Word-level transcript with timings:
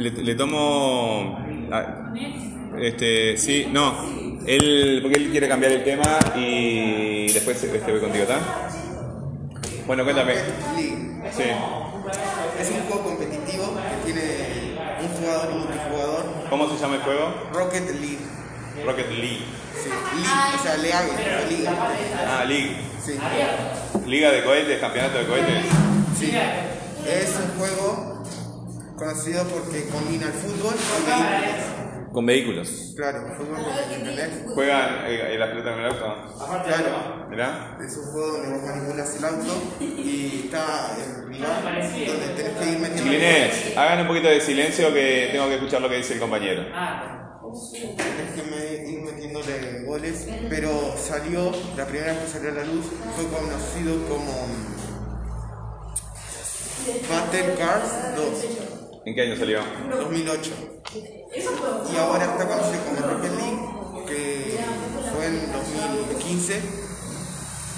Le, 0.00 0.10
le 0.10 0.34
tomo. 0.34 1.38
ah, 1.72 2.12
Este, 2.80 3.36
sí, 3.36 3.68
no. 3.70 3.94
Él, 4.46 5.00
porque 5.02 5.18
él 5.18 5.30
quiere 5.30 5.46
cambiar 5.48 5.72
el 5.72 5.84
tema 5.84 6.18
y 6.34 7.30
después 7.32 7.62
este, 7.62 7.90
voy 7.92 8.00
contigo, 8.00 8.24
¿está? 8.24 8.38
Bueno, 9.86 10.04
cuéntame. 10.04 10.34
Sí. 11.36 11.44
Es 12.58 12.70
un 12.70 12.80
juego 12.88 13.02
competitivo 13.04 13.74
que 14.04 14.12
tiene 14.12 14.76
un 15.02 15.08
jugador 15.08 15.50
y 15.52 15.58
multijugador. 15.58 16.24
¿Cómo 16.48 16.68
se 16.70 16.78
llama 16.82 16.94
el 16.96 17.02
juego? 17.02 17.34
Rocket 17.52 17.90
League. 18.00 18.18
Rocket 18.86 19.10
League. 19.10 19.44
Sí. 19.82 19.90
League, 19.90 20.56
o 20.58 20.62
sea, 20.62 20.76
League, 20.78 21.56
Liga. 21.56 21.72
Ah, 22.26 22.44
League. 22.46 22.76
Sí. 23.04 23.12
Liga 24.06 24.30
de 24.30 24.44
cohetes, 24.44 24.80
campeonato 24.80 25.18
de 25.18 25.26
cohetes. 25.26 25.64
Sí. 26.18 26.32
Es 27.06 27.34
un 27.36 27.58
juego 27.58 28.19
conocido 29.00 29.44
porque 29.44 29.88
combina 29.88 30.26
el 30.26 30.32
fútbol 30.32 30.74
y 30.74 31.06
vehículos. 31.10 32.12
Con 32.12 32.26
vehículos. 32.26 32.92
Claro, 32.96 33.34
fútbol 33.38 33.62
con 33.64 33.92
¿entendés? 33.94 34.30
¿Juegan 34.52 35.04
eh, 35.06 35.36
la 35.38 35.46
pelota 35.48 35.70
con 35.70 35.80
el 35.80 35.86
auto? 35.86 36.16
Claro. 36.64 37.26
¿Mirá? 37.30 37.78
Es 37.86 37.96
un 37.96 38.04
juego 38.12 38.26
donde 38.32 38.48
vos 38.58 38.62
manipulas 38.64 39.16
el 39.16 39.24
auto 39.24 39.62
y 39.80 40.42
está 40.46 40.96
el 40.98 41.28
rival 41.28 41.62
donde 41.64 42.28
tenés 42.34 42.52
que 42.58 42.64
ir 42.72 42.78
metiendo. 42.80 42.96
Chiquilines, 43.04 43.76
hagan 43.76 44.00
un 44.00 44.06
poquito 44.08 44.28
de 44.28 44.40
silencio 44.40 44.92
que 44.92 45.28
tengo 45.32 45.46
que 45.48 45.54
escuchar 45.54 45.80
lo 45.80 45.88
que 45.88 45.96
dice 45.96 46.14
el 46.14 46.20
compañero. 46.20 46.62
Tenés 47.96 48.30
que 48.34 48.42
me- 48.50 48.90
ir 48.90 49.00
metiéndole 49.02 49.84
goles, 49.84 50.26
pero 50.48 50.94
salió, 50.96 51.50
la 51.76 51.86
primera 51.86 52.12
vez 52.12 52.22
que 52.22 52.28
salió 52.28 52.50
a 52.50 52.54
la 52.54 52.64
luz 52.64 52.86
fue 53.16 53.26
conocido 53.28 53.94
como 54.08 54.46
Battle 57.08 57.54
Cars 57.58 58.14
2, 58.16 58.26
¿En 59.04 59.14
qué 59.14 59.22
año 59.22 59.36
salió? 59.36 59.60
2008. 59.90 60.50
Y 61.92 61.96
ahora 61.96 62.24
está 62.24 62.46
conocido 62.48 62.84
como 62.84 63.06
Rocket 63.06 63.32
League, 63.32 64.06
que 64.06 64.58
fue 65.14 65.26
en 65.26 65.52
2015, 65.52 66.60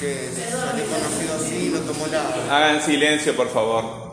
que 0.01 0.31
salió 0.34 0.84
conocido 0.87 1.34
así 1.37 1.55
y 1.56 1.70
lo 1.70 1.81
tomó 1.81 2.06
la... 2.09 2.56
Hagan 2.56 2.83
silencio, 2.83 3.37
por 3.37 3.48
favor. 3.48 4.12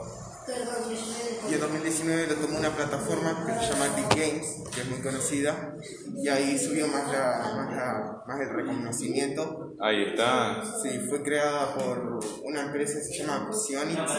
Y 1.50 1.54
en 1.56 1.60
2019 1.62 2.28
lo 2.28 2.36
tomó 2.36 2.60
una 2.60 2.70
plataforma 2.70 3.44
que 3.44 3.66
se 3.66 3.72
llama 3.74 3.88
Big 3.96 4.08
Games, 4.10 4.58
que 4.72 4.82
es 4.82 4.88
muy 4.88 5.00
conocida, 5.02 5.74
y 6.16 6.28
ahí 6.28 6.60
subió 6.60 6.88
más, 6.88 7.12
la, 7.12 7.54
más, 7.56 7.76
la- 7.76 8.24
más 8.28 8.40
el 8.40 8.50
reconocimiento. 8.56 9.74
Ahí 9.82 10.10
está. 10.12 10.62
Sí, 10.84 10.90
fue 11.10 11.24
creada 11.24 11.74
por 11.74 12.20
una 12.44 12.62
empresa 12.66 13.00
que 13.00 13.04
se 13.06 13.18
llama 13.24 13.50
Psionics. 13.52 14.12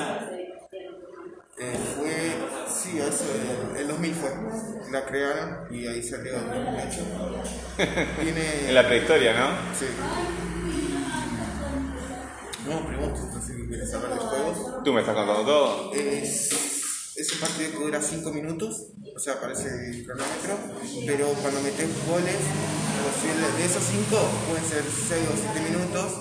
Eh, 1.63 1.79
fue, 1.95 2.39
sí, 2.73 2.99
eso, 2.99 3.25
el, 3.75 3.81
el 3.83 3.89
2000 3.89 4.15
fue. 4.15 4.31
La 4.91 5.05
crearon 5.05 5.67
y 5.71 5.87
ahí 5.87 6.03
salió 6.03 6.35
el 6.37 6.47
2008. 6.47 7.05
Tiene. 8.23 8.41
En 8.69 8.75
la 8.75 8.87
prehistoria, 8.87 9.39
¿no? 9.39 9.49
Sí. 9.79 9.87
No, 12.67 12.87
pregunto, 12.87 13.21
si 13.47 13.67
quieres 13.69 13.93
hablar 13.93 14.11
del 14.11 14.21
juego. 14.21 14.83
Tú 14.85 14.93
me 14.95 15.01
estás 15.01 15.15
contando 15.15 15.45
todo. 15.45 15.93
Es, 15.93 17.13
es 17.17 17.33
un 17.35 17.41
partido 17.41 17.71
que 17.73 17.85
dura 17.85 18.01
5 18.01 18.33
minutos, 18.33 18.93
o 19.15 19.19
sea, 19.19 19.35
aparece 19.35 19.69
el 19.69 20.07
cronómetro, 20.07 20.57
pero 21.07 21.27
cuando 21.43 21.61
metes 21.61 21.89
goles, 22.07 22.37
de 23.59 23.65
esos 23.65 23.83
5 23.83 24.17
pueden 24.49 24.65
ser 24.65 24.83
6 24.83 25.29
o 25.29 25.53
7 25.53 25.71
minutos, 25.71 26.13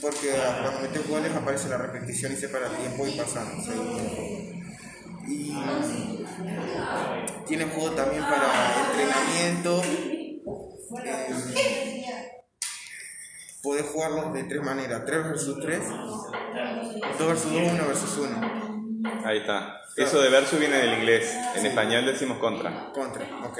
porque 0.00 0.34
cuando 0.62 0.80
metes 0.82 1.08
goles 1.08 1.32
aparece 1.34 1.68
la 1.68 1.78
repetición 1.78 2.32
y 2.32 2.36
se 2.36 2.48
para 2.48 2.66
el 2.66 2.76
tiempo 2.76 3.06
y 3.06 3.12
pasan 3.16 3.64
segundos. 3.64 4.47
Y 5.28 5.54
tiene 7.46 7.64
juego 7.66 7.90
también 7.90 8.22
para 8.22 8.46
entrenamiento. 8.90 9.82
eh, 11.54 12.04
podés 13.62 13.86
jugarlos 13.86 14.32
de 14.32 14.44
tres 14.44 14.62
maneras, 14.62 15.02
3 15.04 15.24
versus 15.24 15.60
3, 15.60 15.80
2 17.18 17.28
versus 17.28 17.52
2, 17.52 17.62
1 17.72 17.86
versus 17.86 18.16
1. 18.16 19.22
Ahí 19.24 19.38
está. 19.38 19.74
Eso 19.96 20.20
de 20.20 20.30
versus 20.30 20.58
viene 20.60 20.76
del 20.76 20.94
inglés. 20.94 21.34
En 21.56 21.66
español 21.66 22.06
decimos 22.06 22.38
contra. 22.38 22.92
Contra, 22.92 23.26
ok. 23.44 23.58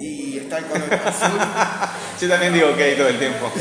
Y 0.00 0.38
está 0.38 0.58
el 0.58 0.64
color 0.66 0.94
azul. 0.94 1.38
Yo 2.20 2.28
también 2.28 2.52
digo 2.52 2.68
ok 2.70 2.80
todo 2.96 3.08
el 3.08 3.18
tiempo. 3.18 3.50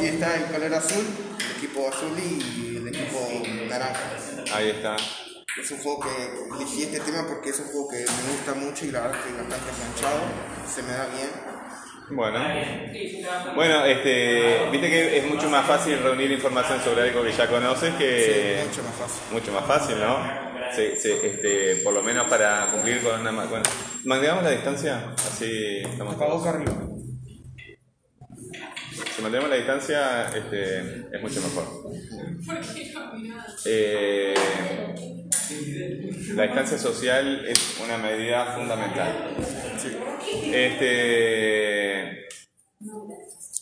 Y 0.00 0.06
está 0.06 0.34
el 0.36 0.44
color 0.46 0.74
azul, 0.74 1.06
el 1.38 1.56
equipo 1.56 1.88
azul 1.88 2.18
y 2.18 2.76
el 2.76 2.88
equipo 2.88 3.20
naranja. 3.68 4.00
Ahí 4.52 4.70
está. 4.70 4.96
Es 5.60 5.70
un 5.70 5.78
juego 5.78 6.00
que 6.00 6.54
elegí 6.56 6.82
este 6.82 7.00
tema 7.00 7.26
porque 7.28 7.50
es 7.50 7.60
un 7.60 7.66
juego 7.66 7.88
que 7.88 7.98
me 7.98 8.32
gusta 8.32 8.54
mucho 8.54 8.86
y 8.86 8.90
la 8.90 9.02
verdad 9.02 9.22
que 9.22 9.30
es 9.30 9.36
bastante 9.36 9.70
enganchado. 9.70 10.20
Se 10.66 10.82
me 10.82 10.92
da 10.92 11.06
bien. 11.06 11.30
Bueno. 12.10 13.54
Bueno, 13.54 13.84
este, 13.84 14.68
viste 14.70 14.90
que 14.90 15.18
es 15.18 15.26
mucho 15.26 15.48
más 15.48 15.66
fácil 15.66 15.98
reunir 16.02 16.30
información 16.32 16.80
sobre 16.82 17.08
algo 17.08 17.22
que 17.22 17.32
ya 17.32 17.48
conoces 17.48 17.94
que 17.94 18.60
Sí, 18.62 18.68
mucho 18.68 18.82
más 18.82 18.94
fácil. 18.94 19.22
mucho 19.32 19.52
más 19.52 19.64
fácil, 19.64 20.00
¿no? 20.00 20.44
Sí, 20.74 20.82
sí, 20.98 21.12
este, 21.22 21.76
por 21.76 21.94
lo 21.94 22.02
menos 22.02 22.26
para 22.26 22.70
cumplir 22.72 23.00
con 23.00 23.20
una 23.20 23.30
bueno, 23.30 23.62
mantengamos 24.04 24.42
la 24.42 24.50
distancia, 24.50 25.14
así 25.16 25.78
estamos 25.84 26.18
todos. 26.18 26.38
boca 26.38 26.50
arriba. 26.50 26.72
Si 29.14 29.22
mantenemos 29.22 29.50
la 29.50 29.56
distancia, 29.56 30.22
este, 30.34 30.78
es 31.12 31.22
mucho 31.22 31.40
mejor. 31.40 31.64
Eh, 33.66 34.34
la 36.34 36.42
distancia 36.44 36.78
social 36.78 37.44
es 37.46 37.78
una 37.82 37.98
medida 37.98 38.54
fundamental. 38.54 39.36
Este, 40.52 42.26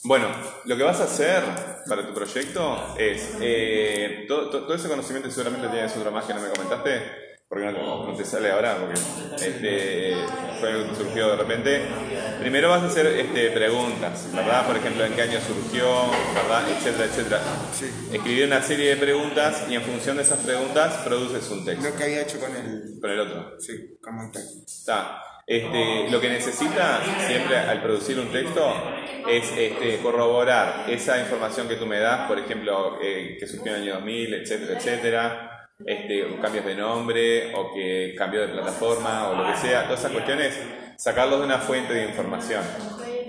bueno, 0.05 0.29
lo 0.65 0.77
que 0.77 0.83
vas 0.83 1.01
a 1.01 1.05
hacer 1.05 1.43
para 1.89 2.07
tu 2.07 2.15
proyecto 2.15 2.97
es 2.99 3.37
eh, 3.41 4.25
todo, 4.29 4.51
todo- 4.51 4.75
ese 4.75 4.89
conocimiento 4.89 5.31
seguramente 5.31 5.69
tienes 5.69 5.97
otro 5.97 6.11
más 6.11 6.25
que 6.25 6.35
no 6.35 6.41
me 6.41 6.49
comentaste. 6.49 7.22
Porque 7.53 7.71
no, 7.71 8.07
no 8.07 8.17
te 8.17 8.25
sale 8.25 8.51
ahora, 8.51 8.79
porque 8.79 8.99
este, 9.47 10.15
fue 10.59 10.71
algo 10.71 10.89
que 10.89 10.97
surgió 10.97 11.29
de 11.33 11.37
repente. 11.37 11.83
Primero 12.41 12.71
vas 12.71 12.83
a 12.83 12.87
hacer 12.87 13.07
este, 13.09 13.51
preguntas, 13.51 14.27
¿verdad? 14.35 14.67
Por 14.67 14.79
ejemplo, 14.79 15.05
en 15.05 15.13
qué 15.13 15.21
año 15.21 15.39
surgió, 15.39 15.85
¿verdad? 16.35 16.63
Etcétera, 16.71 17.05
etcétera. 17.05 17.43
Sí. 17.75 17.91
Escribir 18.11 18.47
una 18.47 18.63
serie 18.63 18.95
de 18.95 18.97
preguntas 18.97 19.67
y 19.69 19.75
en 19.75 19.83
función 19.83 20.17
de 20.17 20.23
esas 20.23 20.39
preguntas 20.39 20.95
produces 21.05 21.47
un 21.51 21.63
texto. 21.67 21.91
Lo 21.91 21.95
que 21.95 22.05
había 22.05 22.23
hecho 22.23 22.41
con 22.41 22.57
el. 22.57 22.99
Con 22.99 23.11
el 23.11 23.21
otro. 23.21 23.61
Sí, 23.61 23.99
con 24.01 24.15
Montaña. 24.15 24.47
Está. 24.67 25.23
Este, 25.47 26.09
lo 26.09 26.23
que 26.23 26.31
necesitas 26.31 27.03
siempre 27.27 27.59
al 27.59 27.83
producir 27.83 28.19
un 28.19 28.33
texto 28.33 28.65
es 29.29 29.53
este, 29.59 29.99
corroborar 29.99 30.89
esa 30.89 31.21
información 31.21 31.69
que 31.69 31.77
tú 31.77 31.85
me 31.85 32.01
das, 32.01 32.27
por 32.27 32.39
ejemplo, 32.39 32.99
eh, 33.03 33.37
que 33.39 33.47
surgió 33.47 33.77
en 33.77 33.83
el 33.83 33.89
año 33.91 33.95
2000, 33.97 34.35
etcétera, 34.35 34.79
etcétera, 34.79 35.52
este, 35.87 36.27
cambios 36.41 36.65
de 36.65 36.75
nombre 36.75 37.55
o 37.55 37.73
que 37.73 38.15
cambió 38.17 38.41
de 38.43 38.49
plataforma 38.49 39.31
o 39.31 39.35
lo 39.37 39.53
que 39.53 39.59
sea, 39.59 39.85
todas 39.85 40.01
esas 40.01 40.13
cuestiones, 40.13 40.59
sacarlos 40.97 41.41
de 41.41 41.47
una 41.47 41.59
fuente 41.59 41.93
de 41.95 42.05
información. 42.05 42.63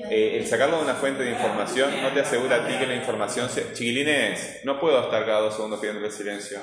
Eh, 0.09 0.37
el 0.37 0.45
sacarlo 0.45 0.77
de 0.77 0.83
una 0.83 0.95
fuente 0.95 1.23
de 1.23 1.31
información 1.31 1.89
no 2.01 2.11
te 2.11 2.19
asegura 2.21 2.57
a 2.57 2.67
ti 2.67 2.77
que 2.77 2.85
la 2.85 2.95
información 2.95 3.49
sea... 3.49 3.73
Chiquilines, 3.73 4.61
no 4.63 4.79
puedo 4.79 5.01
estar 5.01 5.25
cada 5.25 5.41
dos 5.41 5.55
segundos 5.55 5.79
pidiendo 5.79 6.09
silencio. 6.11 6.59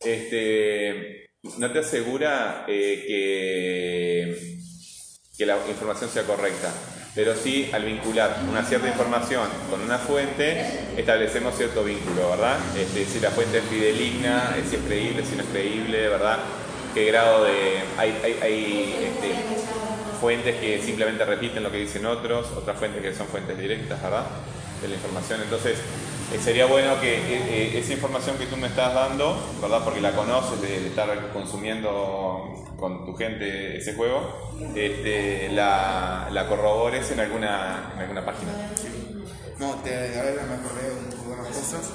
Este, 0.00 1.30
no 1.58 1.70
te 1.72 1.80
asegura 1.80 2.64
eh, 2.68 3.04
que, 3.06 4.58
que 5.36 5.46
la 5.46 5.56
información 5.68 6.10
sea 6.10 6.22
correcta, 6.22 6.72
pero 7.16 7.34
sí 7.34 7.70
al 7.72 7.82
vincular 7.82 8.40
una 8.46 8.62
cierta 8.62 8.88
información 8.88 9.48
con 9.70 9.80
una 9.80 9.96
fuente, 9.96 10.62
establecemos 10.98 11.56
cierto 11.56 11.82
vínculo, 11.82 12.28
¿verdad? 12.28 12.58
Este, 12.78 13.06
si 13.06 13.20
la 13.20 13.30
fuente 13.30 13.58
es 13.58 13.64
fideligna, 13.64 14.54
eh, 14.58 14.62
si 14.68 14.76
es 14.76 14.82
creíble, 14.82 15.24
si 15.24 15.34
no 15.34 15.42
es 15.42 15.48
creíble, 15.48 16.08
¿verdad? 16.08 16.38
¿Qué 16.92 17.06
grado 17.06 17.44
de... 17.44 17.80
Hay, 17.96 18.14
hay, 18.42 19.12
este, 19.14 19.34
fuentes 20.20 20.56
que 20.56 20.82
simplemente 20.82 21.24
repiten 21.24 21.62
lo 21.62 21.72
que 21.72 21.78
dicen 21.78 22.04
otros, 22.04 22.48
otras 22.54 22.78
fuentes 22.78 23.00
que 23.00 23.14
son 23.14 23.26
fuentes 23.28 23.56
directas, 23.56 24.02
¿verdad? 24.02 24.26
De 24.82 24.88
la 24.88 24.94
información. 24.94 25.40
Entonces, 25.42 25.78
eh, 26.32 26.40
sería 26.42 26.66
bueno 26.66 27.00
que 27.00 27.14
eh, 27.18 27.74
eh, 27.76 27.78
esa 27.78 27.92
información 27.92 28.36
que 28.36 28.46
tú 28.46 28.56
me 28.56 28.66
estás 28.66 28.92
dando, 28.92 29.38
¿verdad? 29.60 29.84
Porque 29.84 30.00
la 30.00 30.12
conoces 30.12 30.60
de, 30.60 30.88
estar 30.88 31.32
consumiendo 31.32 32.52
con 32.76 33.06
tu 33.06 33.14
gente 33.14 33.76
ese 33.76 33.94
juego, 33.94 34.52
este, 34.74 35.50
la, 35.52 36.46
corrobores 36.48 37.08
en 37.12 37.20
alguna, 37.20 37.92
en 37.94 38.00
alguna 38.00 38.24
página. 38.24 38.52
No, 39.60 39.74
te, 39.76 39.94
a 39.94 40.22
ver, 40.22 40.40
me 40.42 40.54
acordé 40.54 40.90
de 40.90 41.36
más 41.36 41.46
cosas. 41.46 41.92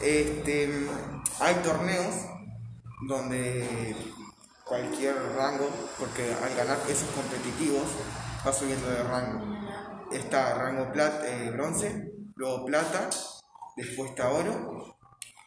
Este, 0.00 0.88
hay 1.38 1.54
torneos 1.56 2.14
donde 3.06 3.94
cualquier 4.64 5.14
rango, 5.36 5.68
porque 5.98 6.32
al 6.32 6.56
ganar 6.56 6.78
esos 6.88 7.08
competitivos 7.10 7.84
va 8.46 8.52
subiendo 8.54 8.88
de 8.88 9.02
rango. 9.02 9.44
Está 10.12 10.54
rango 10.54 10.90
bronce, 11.52 12.10
luego 12.36 12.64
plata, 12.64 13.10
después 13.76 14.10
está 14.10 14.30
oro, 14.30 14.96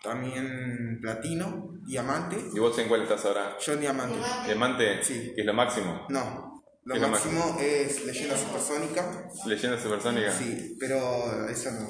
también 0.03 0.99
platino, 1.01 1.69
diamante. 1.85 2.37
¿Y 2.53 2.59
vos 2.59 2.77
en 2.77 2.87
cuál 2.87 3.03
estás 3.03 3.25
ahora? 3.25 3.57
Yo 3.59 3.73
en 3.73 3.81
diamante. 3.81 4.19
¿Diamante? 4.45 5.03
Sí. 5.03 5.31
¿Que 5.33 5.41
es 5.41 5.47
lo 5.47 5.53
máximo? 5.53 6.05
No, 6.09 6.53
lo 6.85 6.93
¿Qué 6.93 6.99
es 6.99 7.01
lo 7.01 7.07
máximo 7.07 7.57
es 7.61 8.05
leyenda 8.05 8.37
supersónica. 8.37 9.29
¿Leyenda 9.45 9.81
supersónica? 9.81 10.31
Sí, 10.33 10.75
pero 10.77 11.47
eso 11.47 11.71
no. 11.71 11.87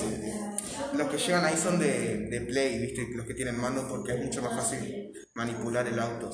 Los 0.95 1.09
que 1.09 1.17
llegan 1.17 1.45
ahí 1.45 1.57
son 1.57 1.79
de, 1.79 2.27
de 2.29 2.41
play, 2.41 2.79
¿viste? 2.79 3.07
Los 3.15 3.25
que 3.25 3.33
tienen 3.33 3.59
mando 3.59 3.87
porque 3.87 4.13
es 4.13 4.23
mucho 4.23 4.43
más 4.43 4.53
fácil 4.53 5.11
manipular 5.33 5.87
el 5.87 5.99
auto. 5.99 6.31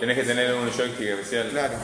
Tenés 0.00 0.18
que 0.18 0.24
tener 0.24 0.52
un 0.54 0.68
joystick 0.68 1.06
especial. 1.06 1.48
Claro. 1.50 1.74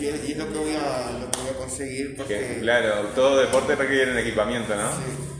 Y 0.00 0.06
es, 0.06 0.28
y 0.28 0.32
es 0.32 0.38
lo 0.38 0.50
que 0.50 0.58
voy 0.58 0.74
a, 0.74 1.18
lo 1.20 1.30
que 1.30 1.38
voy 1.40 1.50
a 1.50 1.56
conseguir 1.58 2.16
porque. 2.16 2.38
Que, 2.38 2.60
claro, 2.60 3.08
todo 3.08 3.36
deporte 3.36 3.76
requiere 3.76 4.12
un 4.12 4.18
equipamiento, 4.18 4.74
¿no? 4.74 4.90
Sí, 4.90 5.33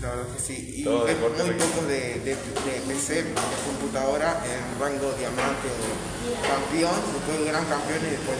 la 0.00 0.08
verdad 0.08 0.26
que 0.34 0.40
sí. 0.40 0.74
Y 0.78 0.84
Todo 0.84 1.06
muy 1.06 1.54
pocos 1.54 1.86
de, 1.88 2.20
de, 2.20 2.34
de 2.34 2.80
PC, 2.88 3.22
de 3.22 3.34
computadora, 3.66 4.42
en 4.44 4.80
rango 4.80 5.12
diamante 5.12 5.68
o 5.68 6.48
campeón, 6.48 6.96
después 7.14 7.46
gran 7.46 7.64
campeón 7.66 8.00
y 8.06 8.10
después 8.10 8.38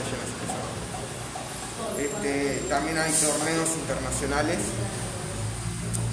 este, 1.99 2.63
También 2.69 2.97
hay 2.99 3.13
torneos 3.13 3.69
internacionales 3.77 4.59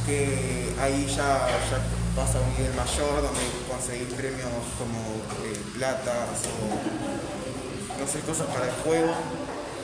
que 0.06 0.74
ahí 0.82 1.06
ya, 1.08 1.48
ya 1.48 1.80
pasa 2.16 2.40
a 2.40 2.42
un 2.42 2.50
nivel 2.58 2.74
mayor 2.74 3.22
donde 3.22 3.42
conseguís 3.70 4.14
premios 4.14 4.64
como 4.78 5.00
eh, 5.46 5.60
platas 5.76 6.44
o 6.48 8.00
no 8.00 8.08
sé, 8.08 8.20
cosas 8.20 8.48
para 8.48 8.66
el 8.66 8.72
juego, 8.84 9.14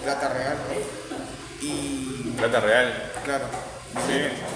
plata 0.03 0.29
real, 0.29 0.57
¿no? 0.69 1.65
Y 1.65 2.33
Plata 2.37 2.59
real. 2.59 3.11
Claro. 3.23 3.45
Sí. 4.07 4.52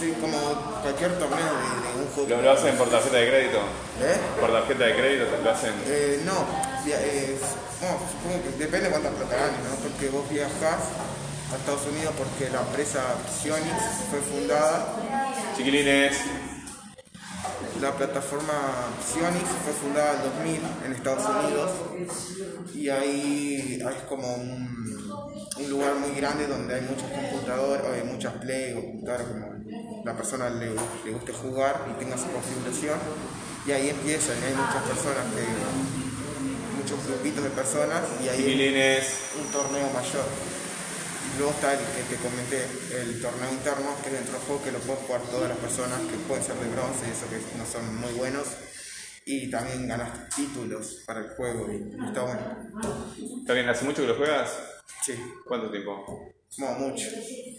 Sí, 0.00 0.14
como 0.18 0.38
cualquier 0.80 1.18
torneo 1.18 1.38
de, 1.38 1.98
de 1.98 2.02
un 2.02 2.08
juego. 2.14 2.28
¿Lo, 2.30 2.42
lo 2.42 2.52
hacen 2.52 2.76
por 2.78 2.88
tarjeta 2.88 3.16
de 3.18 3.28
crédito? 3.28 3.58
¿Eh? 4.00 4.16
¿Por 4.40 4.50
tarjeta 4.50 4.84
de 4.86 4.96
crédito 4.96 5.24
lo 5.44 5.50
hacen? 5.50 5.74
Eh, 5.86 6.22
no, 6.24 6.46
es, 6.86 7.40
supongo 7.40 8.42
que 8.42 8.64
depende 8.64 8.86
de 8.86 8.90
cuánta 8.90 9.10
plata 9.10 9.36
ganes, 9.36 9.60
¿no? 9.60 9.76
Porque 9.76 10.08
vos 10.08 10.28
viajás 10.30 10.80
a 11.52 11.56
Estados 11.56 11.86
Unidos 11.92 12.14
porque 12.16 12.50
la 12.50 12.60
empresa 12.60 13.00
Psionix 13.28 13.76
fue 14.10 14.20
fundada, 14.20 14.94
Chiquilines, 15.56 16.16
la 17.80 17.92
plataforma 17.92 18.54
Psionix 19.04 19.44
fue 19.64 19.72
fundada 19.72 20.14
en 20.14 20.22
2000 20.44 20.60
en 20.86 20.92
Estados 20.92 21.24
Unidos 21.24 21.70
y 22.74 22.88
ahí 22.88 23.82
hay 23.86 23.96
como 24.08 24.34
un, 24.34 24.99
un 25.60 25.70
lugar 25.70 25.94
muy 25.96 26.12
grande 26.16 26.46
donde 26.46 26.74
hay 26.74 26.82
muchas 26.82 27.10
computadoras, 27.10 27.86
hay 27.86 28.04
muchas 28.04 28.34
play, 28.34 28.72
o 28.72 28.80
computadoras 28.80 29.26
como 29.28 30.04
la 30.04 30.16
persona 30.16 30.50
le, 30.50 30.70
le 31.04 31.12
guste 31.12 31.32
jugar 31.32 31.86
y 31.90 31.98
tenga 31.98 32.16
su 32.16 32.30
configuración 32.30 32.98
y 33.66 33.72
ahí 33.72 33.90
empiezan, 33.90 34.36
y 34.40 34.44
hay 34.46 34.54
muchas 34.54 34.82
personas 34.84 35.24
que, 35.34 35.44
muchos 36.80 37.06
grupitos 37.06 37.44
de 37.44 37.50
personas 37.50 38.02
y 38.24 38.28
ahí 38.28 38.38
chiquilines. 38.38 39.06
un 39.38 39.52
torneo 39.52 39.90
mayor. 39.90 40.24
Luego 41.38 41.52
está 41.52 41.72
el 41.72 41.78
que 41.78 42.16
te 42.16 42.16
comenté, 42.16 42.64
el 43.00 43.20
torneo 43.20 43.52
interno, 43.52 43.94
que 44.02 44.08
es 44.08 44.14
dentro 44.14 44.32
del 44.32 44.42
juego 44.42 44.64
que 44.64 44.72
lo 44.72 44.78
pueden 44.80 45.04
jugar 45.04 45.20
todas 45.30 45.48
las 45.48 45.58
personas, 45.58 46.00
que 46.00 46.16
pueden 46.26 46.44
ser 46.44 46.56
de 46.56 46.68
bronce 46.68 47.06
y 47.06 47.10
eso 47.10 47.28
que 47.30 47.58
no 47.58 47.66
son 47.66 47.96
muy 47.96 48.12
buenos. 48.14 48.46
Y 49.24 49.50
también 49.50 49.86
ganas 49.86 50.28
títulos 50.34 51.02
para 51.06 51.20
el 51.20 51.28
juego 51.30 51.70
y, 51.70 51.76
y 51.76 52.06
está 52.06 52.22
bueno. 52.22 52.40
¿Está 53.40 53.52
bien? 53.52 53.68
¿Hace 53.68 53.84
mucho 53.84 54.02
que 54.02 54.08
lo 54.08 54.16
juegas? 54.16 54.50
Sí, 55.02 55.14
¿Cuánto 55.46 55.70
tiempo? 55.70 56.04
no, 56.58 56.66
mucho. 56.72 57.06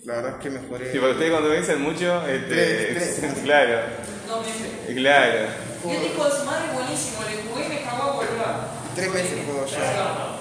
La 0.05 0.15
verdad 0.15 0.31
es 0.37 0.43
que 0.43 0.49
mejoré. 0.49 0.91
Sí, 0.91 0.97
porque 0.99 1.13
ustedes 1.13 1.31
cuando 1.31 1.49
dicen 1.51 1.81
mucho, 1.81 2.27
este, 2.27 2.47
Tres, 2.93 3.17
tres. 3.19 3.33
claro, 3.43 3.79
No, 4.27 4.41
me... 4.41 4.95
claro. 4.95 5.47
Y 5.85 5.89
el 5.89 6.03
disco 6.03 6.25
de 6.25 6.31
su 6.31 6.45
madre 6.45 6.73
buenísimo, 6.73 7.21
le 7.23 7.49
jugué 7.49 7.65
y 7.65 7.69
me 7.69 7.81
cagó 7.81 8.03
a 8.03 8.11
volver. 8.15 8.31
Tres 8.95 9.13
meses 9.13 9.45
juego 9.45 9.65
ya. 9.65 10.37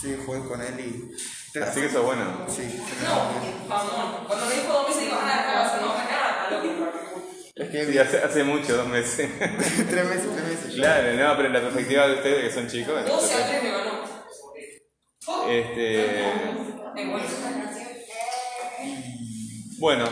Sí, 0.00 0.16
jugué 0.24 0.40
con 0.48 0.60
él 0.62 0.80
y. 0.80 1.58
Así 1.58 1.80
que 1.80 1.86
eso 1.86 1.98
es 1.98 2.04
bueno. 2.04 2.46
Sí, 2.48 2.80
No, 3.04 3.68
vamos. 3.68 4.26
Cuando 4.26 4.46
me 4.46 4.54
dijo 4.54 4.72
dos 4.72 4.88
meses 4.88 5.02
digo, 5.02 5.16
ah, 5.20 5.44
no 5.46 5.60
vas 5.60 5.72
a 5.72 5.80
no 5.80 5.92
acá, 5.92 6.46
a 6.46 6.50
lo 6.52 6.62
que 6.62 6.70
es 7.56 7.68
que 7.68 7.92
Sí, 7.92 7.98
hace, 7.98 8.18
hace 8.18 8.42
mucho, 8.44 8.74
dos 8.76 8.86
meses. 8.86 9.28
tres 9.38 10.04
meses, 10.06 10.28
tres 10.34 10.44
meses. 10.48 10.74
ya. 10.74 10.76
claro, 11.02 11.12
no, 11.12 11.36
pero 11.36 11.46
en 11.48 11.52
la 11.52 11.60
perspectiva 11.60 12.06
de 12.08 12.14
ustedes 12.14 12.44
que 12.48 12.54
son 12.54 12.68
chicos. 12.68 12.94
12 12.94 12.98
a 12.98 13.02
entonces, 13.04 13.46
3 13.50 13.62
me 13.62 13.70
ganó. 13.70 13.89
Este, 15.48 16.26
Es 16.26 16.32
bueno. 19.78 20.04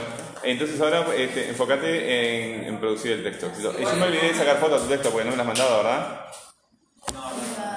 entonces 0.42 0.80
ahora 0.80 1.06
este, 1.16 1.48
enfócate 1.50 2.54
en, 2.56 2.64
en 2.64 2.80
producir 2.80 3.12
el 3.12 3.22
texto. 3.22 3.50
Yo 3.60 3.72
me 3.72 4.02
olvidé 4.06 4.28
de 4.28 4.34
sacar 4.34 4.58
fotos 4.58 4.80
a 4.80 4.84
tu 4.84 4.90
texto 4.90 5.10
porque 5.10 5.24
no 5.24 5.32
me 5.32 5.36
las 5.36 5.46
has 5.46 5.58
mandado, 5.58 5.76
¿verdad? 5.78 6.24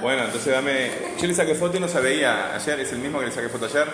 Bueno, 0.01 0.23
entonces 0.23 0.53
dame. 0.53 0.89
Yo 1.19 1.27
le 1.27 1.33
saqué 1.33 1.53
foto 1.53 1.77
y 1.77 1.79
no 1.79 1.87
se 1.87 1.99
veía 2.01 2.55
ayer. 2.55 2.79
¿Es 2.79 2.91
el 2.91 2.99
mismo 2.99 3.19
que 3.19 3.27
le 3.27 3.31
saqué 3.31 3.49
foto 3.49 3.65
ayer? 3.65 3.87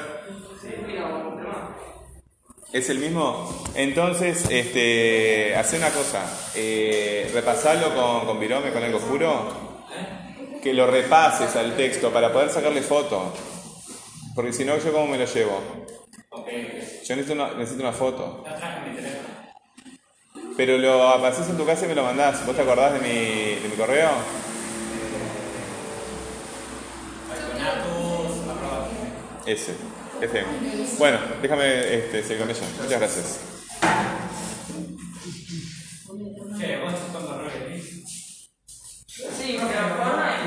¿Es 2.71 2.89
el 2.89 2.99
mismo? 2.99 3.63
Entonces, 3.75 4.45
este, 4.49 5.55
hace 5.55 5.77
una 5.77 5.89
cosa. 5.89 6.23
Eh, 6.55 7.29
repasalo 7.33 7.94
con, 7.94 8.25
con 8.25 8.39
Virome, 8.39 8.71
con 8.71 8.83
algo 8.83 8.99
oscuro. 8.99 9.66
Que 10.67 10.73
lo 10.73 10.85
repases 10.85 11.55
al 11.55 11.77
texto 11.77 12.11
para 12.11 12.33
poder 12.33 12.49
sacarle 12.49 12.81
foto. 12.81 13.31
Porque 14.35 14.51
si 14.51 14.65
no, 14.65 14.77
¿yo 14.77 14.91
cómo 14.91 15.07
me 15.07 15.17
lo 15.17 15.23
llevo? 15.23 15.61
Yo 17.05 17.15
necesito 17.15 17.31
una, 17.31 17.53
necesito 17.53 17.83
una 17.83 17.93
foto. 17.93 18.43
Pero 20.57 20.77
lo 20.77 21.07
apareces 21.07 21.47
en 21.47 21.55
tu 21.55 21.65
casa 21.65 21.85
y 21.85 21.87
me 21.87 21.95
lo 21.95 22.03
mandás. 22.03 22.45
¿Vos 22.45 22.53
te 22.53 22.63
acordás 22.63 22.95
de 22.95 22.99
mi, 22.99 23.61
de 23.61 23.69
mi 23.69 23.75
correo? 23.77 24.09
Ese, 29.45 29.73
ese. 30.19 30.43
Bueno, 30.97 31.17
déjame 31.41 31.93
este, 31.95 32.23
seguir 32.23 32.39
con 32.39 32.49
ella. 32.49 32.67
Muchas 32.81 32.99
gracias. 32.99 33.39
Sí, 39.17 39.57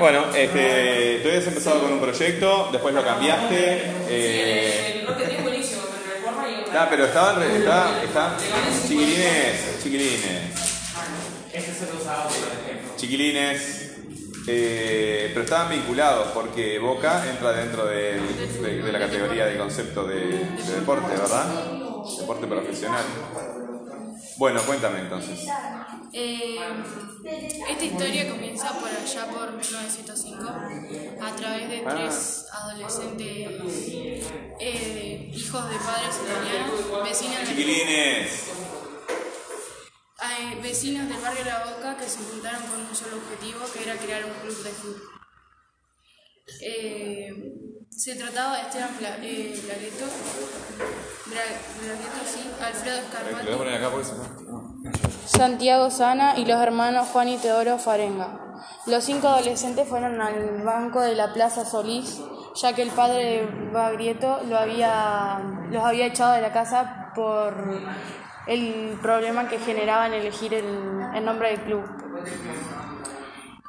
Bueno, 0.01 0.25
este, 0.35 1.19
tú 1.21 1.29
habías 1.29 1.45
empezado 1.47 1.81
con 1.81 1.93
un 1.93 1.99
proyecto, 2.01 2.69
después 2.71 2.93
lo 2.95 3.03
cambiaste. 3.03 3.83
Eh, 4.09 4.99
El 5.01 5.07
rock 5.07 5.19
es 5.21 5.43
buenísimo, 5.43 5.81
pero 6.03 6.15
el 6.17 6.23
forma 6.23 6.49
y 6.49 6.75
ah, 6.75 6.87
pero 6.89 7.05
estaban, 7.05 7.43
está, 7.43 8.03
está, 8.03 8.35
chiquilines, 8.87 9.83
chiquilines. 9.83 10.41
Chiquilines, 12.97 13.91
eh, 14.47 15.29
pero 15.33 15.43
estaban 15.43 15.69
vinculados 15.69 16.29
porque 16.33 16.79
Boca 16.79 17.23
entra 17.29 17.51
dentro 17.53 17.85
del- 17.85 18.21
de, 18.61 18.81
de 18.81 18.91
la 18.91 18.99
categoría 18.99 19.45
de 19.45 19.57
concepto 19.57 20.05
de, 20.05 20.19
de 20.19 20.73
deporte, 20.79 21.09
¿verdad? 21.15 21.45
Deporte 22.19 22.47
profesional. 22.47 23.03
Bueno, 24.37 24.61
cuéntame 24.63 24.99
entonces. 25.01 25.45
Eh, 26.13 26.57
esta 27.69 27.85
historia 27.85 28.29
comienza 28.29 28.73
por 28.79 28.89
allá 28.89 29.27
por 29.27 29.53
1905 29.53 30.49
a 31.21 31.35
través 31.35 31.69
de 31.69 31.79
tres 31.79 32.45
adolescentes 32.51 33.47
eh, 34.59 35.31
hijos 35.33 35.69
de 35.69 35.75
padres 35.77 36.15
italianos, 36.25 37.03
vecinos, 37.03 37.39
eh, 40.21 40.59
vecinos 40.61 41.07
del 41.09 41.17
barrio 41.21 41.45
La 41.45 41.65
Boca 41.65 41.97
que 41.97 42.09
se 42.09 42.19
juntaron 42.19 42.61
con 42.63 42.79
un 42.81 42.95
solo 42.95 43.17
objetivo 43.17 43.59
que 43.73 43.83
era 43.83 43.95
crear 43.97 44.25
un 44.25 44.31
club 44.41 44.63
de 44.63 44.69
fútbol. 44.71 45.01
Eh, 46.61 47.33
se 47.89 48.15
trataba 48.15 48.57
de 48.57 48.61
Esteban 48.63 48.93
Pla- 48.97 49.17
eh, 49.21 49.59
Blagueto, 49.63 50.05
Bra- 51.27 51.61
Blagueto, 51.81 52.21
sí, 52.25 52.49
Alfredo 52.61 52.97
Escarpato. 52.97 53.45
Santiago 55.25 55.89
Sana 55.89 56.37
y 56.37 56.45
los 56.45 56.59
hermanos 56.59 57.07
Juan 57.09 57.29
y 57.29 57.37
Teodoro 57.37 57.77
Farenga. 57.77 58.39
Los 58.85 59.03
cinco 59.03 59.27
adolescentes 59.27 59.87
fueron 59.87 60.21
al 60.21 60.63
banco 60.63 61.01
de 61.01 61.15
la 61.15 61.33
Plaza 61.33 61.65
Solís, 61.65 62.21
ya 62.55 62.73
que 62.73 62.81
el 62.81 62.89
padre 62.89 63.23
de 63.23 63.71
Bagrieto 63.71 64.41
lo 64.47 64.57
había, 64.57 65.39
los 65.69 65.83
había 65.83 66.07
echado 66.07 66.33
de 66.33 66.41
la 66.41 66.51
casa 66.51 67.11
por 67.15 67.53
el 68.47 68.97
problema 69.01 69.47
que 69.47 69.59
generaba 69.59 70.07
en 70.07 70.13
elegir 70.13 70.53
el, 70.53 70.65
el 71.13 71.25
nombre 71.25 71.51
del 71.51 71.61
club. 71.61 71.83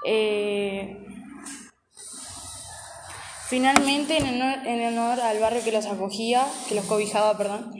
Eh, 0.04 1.06
Finalmente, 3.52 4.16
en 4.16 4.40
honor, 4.40 4.66
en 4.66 4.96
honor 4.96 5.20
al 5.20 5.38
barrio 5.38 5.62
que 5.62 5.72
los 5.72 5.84
acogía, 5.84 6.46
que 6.70 6.74
los 6.74 6.86
cobijaba, 6.86 7.36
perdón, 7.36 7.74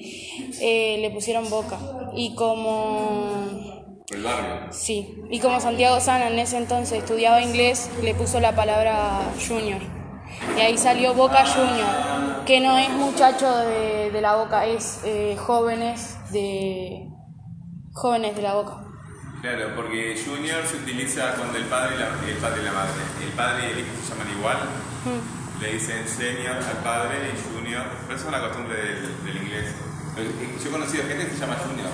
eh, 0.61 0.99
le 1.01 1.09
pusieron 1.09 1.49
Boca. 1.49 1.79
Y 2.15 2.35
como 2.35 4.05
El 4.11 4.23
barrio. 4.23 4.71
Sí, 4.71 5.17
y 5.31 5.41
como 5.41 5.63
Santiago 5.63 5.99
Sana 5.99 6.29
en 6.29 6.39
ese 6.39 6.59
entonces 6.59 6.99
estudiaba 6.99 7.41
inglés, 7.41 7.89
le 8.03 8.15
puso 8.15 8.39
la 8.39 8.55
palabra 8.55 9.23
junior. 9.49 9.81
Y 10.59 10.61
ahí 10.61 10.77
salió 10.77 11.15
Boca 11.15 11.47
Junior, 11.47 12.45
que 12.45 12.61
no 12.61 12.77
es 12.77 12.91
muchacho 12.91 13.51
de, 13.57 14.11
de 14.11 14.21
la 14.21 14.37
Boca, 14.37 14.67
es 14.67 15.01
eh, 15.07 15.37
jóvenes 15.39 16.19
de 16.33 17.09
jóvenes 17.95 18.37
de 18.37 18.43
la 18.43 18.53
Boca. 18.53 18.85
Claro, 19.41 19.75
porque 19.75 20.23
Junior 20.23 20.67
se 20.67 20.77
utiliza 20.77 21.35
cuando 21.35 21.57
el 21.57 21.65
padre 21.65 21.97
y 21.97 21.99
la, 21.99 22.31
el 22.31 22.37
padre 22.37 22.61
y 22.61 22.65
la 22.67 22.73
madre. 22.73 22.93
El 23.25 23.33
padre 23.33 23.69
y 23.69 23.73
el 23.73 23.79
hijo 23.79 23.89
se 24.05 24.11
llaman 24.11 24.39
igual. 24.39 24.59
Le 25.63 25.73
dicen 25.75 26.07
senior 26.09 26.57
al 26.57 26.83
padre 26.83 27.17
y 27.33 27.55
junior. 27.57 27.85
Pero 28.03 28.17
eso 28.17 28.25
es 28.25 28.29
una 28.29 28.41
costumbre 28.41 28.77
del, 28.77 29.25
del 29.25 29.37
inglés. 29.43 29.67
Yo 30.63 30.69
he 30.69 30.73
conocido 30.73 31.05
gente 31.07 31.25
que 31.27 31.31
se 31.33 31.39
llama 31.41 31.57
Junior. 31.57 31.89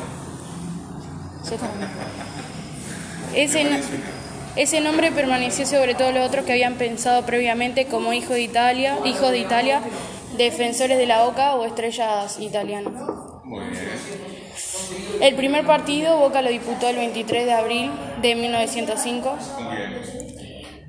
Yo 1.48 1.56
también. 1.56 1.88
Ese, 3.34 3.64
no- 3.64 3.76
ese 4.56 4.80
nombre 4.80 5.12
permaneció 5.12 5.66
sobre 5.66 5.94
todo 5.94 6.10
los 6.12 6.26
otros 6.26 6.44
que 6.44 6.52
habían 6.52 6.74
pensado 6.74 7.24
previamente 7.26 7.86
como 7.86 8.12
hijo 8.12 8.32
de 8.32 8.40
Italia, 8.40 8.98
hijos 9.04 9.30
de 9.30 9.38
Italia, 9.38 9.82
defensores 10.36 10.98
de 10.98 11.06
la 11.06 11.24
Boca 11.24 11.54
o 11.54 11.64
estrellas 11.64 12.38
italianas. 12.40 12.92
Muy 13.44 13.66
bien. 13.66 13.84
El 15.20 15.34
primer 15.36 15.64
partido 15.66 16.16
Boca 16.18 16.42
lo 16.42 16.48
disputó 16.50 16.88
el 16.88 16.96
23 16.96 17.44
de 17.44 17.52
abril 17.52 17.90
de 18.22 18.34
1905. 18.34 19.36
¿Con 19.56 19.68
quién? 19.68 19.98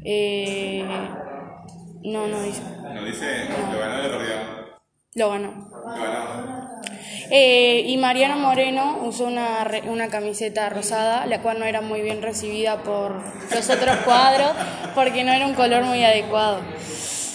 Eh, 0.03 0.85
no, 2.03 2.27
no 2.27 2.41
dice. 2.43 2.61
¿No 2.93 3.03
dice? 3.03 3.45
¿Lo 3.71 3.79
ganó 3.79 3.95
o 3.99 4.03
lo 4.03 4.17
perdió? 4.17 4.35
Lo 5.15 5.29
ganó. 5.31 5.69
Lo 5.71 6.03
ganó. 6.03 6.79
Eh, 7.31 7.83
y 7.85 7.97
Mariano 7.97 8.37
Moreno 8.37 8.99
usó 9.03 9.25
una, 9.25 9.67
una 9.85 10.07
camiseta 10.09 10.69
rosada, 10.69 11.25
la 11.27 11.41
cual 11.41 11.59
no 11.59 11.65
era 11.65 11.81
muy 11.81 12.01
bien 12.01 12.21
recibida 12.21 12.77
por 12.83 13.13
los 13.53 13.69
otros 13.69 13.97
cuadros 14.05 14.51
porque 14.95 15.23
no 15.23 15.31
era 15.31 15.45
un 15.45 15.53
color 15.53 15.83
muy 15.83 16.03
adecuado. 16.03 16.61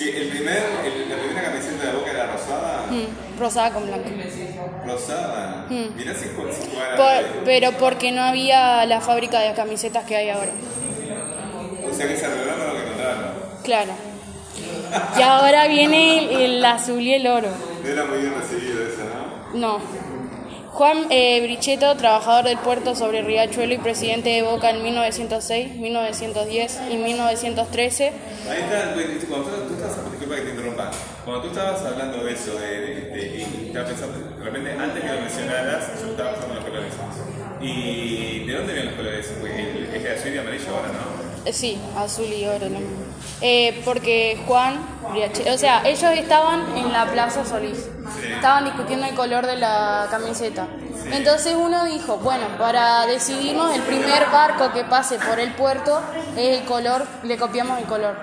El 0.00 0.28
primer, 0.28 0.62
el- 0.85 1.09
la 1.09 1.16
primera 1.16 1.42
camiseta 1.50 1.87
de 1.87 1.92
Boca 1.97 2.11
era 2.11 2.26
rosada. 2.33 2.87
Mm, 2.90 3.38
rosada 3.38 3.71
con 3.73 3.87
blanco. 3.87 4.09
Rosada. 4.85 5.66
Mirá 5.71 6.14
si. 6.14 6.26
Por- 6.30 7.44
pero 7.44 7.71
porque 7.73 8.11
no 8.11 8.23
había 8.23 8.85
la 8.87 9.00
fábrica 9.00 9.38
de 9.40 9.54
camisetas 9.54 10.04
que 10.04 10.16
hay 10.16 10.30
ahora. 10.30 10.50
O 11.88 11.94
sea 11.94 12.09
que 12.09 12.16
se 12.16 12.26
arreglaron 12.26 12.66
lo 12.68 12.75
que 12.75 12.83
encontraron. 12.83 13.25
Claro. 13.62 13.92
Y 15.19 15.23
ahora 15.23 15.67
viene 15.67 16.19
el, 16.35 16.41
el 16.57 16.65
azul 16.65 17.01
y 17.01 17.15
el 17.15 17.27
oro. 17.27 17.49
No 17.83 17.89
era 17.89 18.05
muy 18.05 18.19
bien 18.19 18.35
recibido 18.35 18.83
eso, 18.87 19.03
¿no? 19.55 19.59
No. 19.79 19.79
Juan 20.73 21.07
eh, 21.11 21.41
Brichetto, 21.43 21.95
trabajador 21.97 22.47
del 22.47 22.59
puerto 22.59 22.97
sobre 22.97 23.23
Riachuelo 23.23 23.75
y 23.75 23.79
presidente 23.79 24.31
de 24.31 24.43
Boca 24.43 24.71
en 24.71 24.83
1906, 24.83 25.77
1910 25.77 26.81
y 26.91 26.97
1913, 26.97 28.07
Ahí 28.51 28.59
está, 28.61 28.93
pues, 28.93 29.07
cuando 29.29 29.51
tú, 29.51 29.75
estabas, 29.75 30.11
disculpa 30.11 30.35
que 30.35 30.43
te 30.43 30.51
interrumpa, 30.51 30.91
cuando 31.25 31.43
tú 31.43 31.49
estabas 31.51 31.81
hablando 31.83 32.25
de 32.25 32.33
eso, 32.33 32.59
de, 32.59 32.67
de, 32.81 33.01
de- 33.11 33.37
y 33.39 33.67
estaba 33.69 33.87
pensando, 33.87 34.19
de 34.37 34.45
repente 34.45 34.73
antes 34.73 35.01
que 35.05 35.09
lo 35.13 35.21
mencionaras, 35.21 35.85
yo 36.03 36.11
estaba 36.11 36.31
pensando 36.33 36.55
en 36.55 36.61
los 36.61 36.69
colores. 36.69 36.95
¿Y 37.61 38.45
de 38.47 38.53
dónde 38.55 38.73
vienen 38.73 38.87
los 38.91 38.97
colores? 38.97 39.33
Porque 39.41 39.61
el- 39.63 39.95
es 39.95 40.03
de 40.03 40.11
azul 40.13 40.35
y 40.35 40.39
amarillo 40.39 40.67
ahora, 40.77 40.89
¿no? 40.89 41.24
Eh, 41.45 41.53
Sí, 41.53 41.79
azul 41.97 42.27
y 42.27 42.47
oro. 42.47 42.61
lo 42.69 42.71
mismo. 42.71 43.05
Eh, 43.41 43.83
porque 43.85 44.43
Juan, 44.47 44.79
o 45.53 45.59
sea, 45.59 45.83
ellos 45.85 46.11
estaban 46.15 46.77
en 46.77 46.93
la 46.93 47.05
Plaza 47.07 47.45
Solís. 47.45 47.87
Estaban 48.35 48.65
discutiendo 48.65 49.07
el 49.07 49.15
color 49.15 49.47
de 49.47 49.57
la 49.57 50.07
camiseta. 50.11 50.67
Entonces 51.11 51.55
uno 51.55 51.85
dijo, 51.85 52.17
bueno, 52.19 52.47
para 52.59 53.05
decidirnos 53.07 53.75
el 53.75 53.83
primer 53.83 54.27
barco 54.31 54.73
que 54.73 54.85
pase 54.85 55.19
por 55.19 55.39
el 55.39 55.53
puerto 55.55 56.01
es 56.37 56.61
el 56.61 56.65
color, 56.67 57.07
le 57.25 57.37
copiamos 57.37 57.79
el 57.79 57.85
color. 57.85 58.17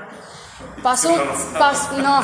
Pasó, 0.82 1.10
pas- 1.60 1.92
no, 1.98 2.24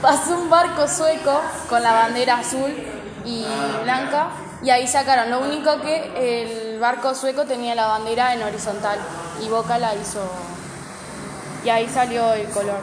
pasó 0.00 0.38
un 0.38 0.48
barco 0.48 0.88
sueco 0.88 1.40
con 1.68 1.82
la 1.82 1.92
bandera 1.92 2.38
azul 2.38 2.72
y 3.24 3.44
blanca 3.82 4.28
y 4.62 4.70
ahí 4.70 4.86
sacaron. 4.86 5.30
Lo 5.30 5.40
único 5.40 5.80
que 5.82 5.96
el 6.16 6.69
barco 6.80 7.14
sueco 7.14 7.44
tenía 7.44 7.74
la 7.74 7.86
bandera 7.86 8.34
en 8.34 8.42
horizontal 8.42 8.98
y 9.44 9.48
Boca 9.48 9.78
la 9.78 9.94
hizo 9.94 10.20
y 11.64 11.68
ahí 11.68 11.88
salió 11.88 12.32
el 12.32 12.48
color. 12.48 12.80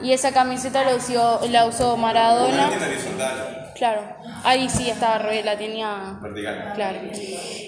Y 0.00 0.12
esa 0.12 0.32
camiseta 0.32 0.82
la 0.84 0.96
usó, 0.96 1.40
la 1.48 1.66
usó 1.66 1.96
Maradona. 1.96 2.68
Horizontal, 2.68 3.72
Claro, 3.74 4.02
ahí 4.44 4.68
sí 4.68 4.88
estaba 4.90 5.18
revés, 5.18 5.44
la 5.44 5.56
tenía 5.56 6.18
vertical. 6.20 6.72
Claro. 6.74 7.00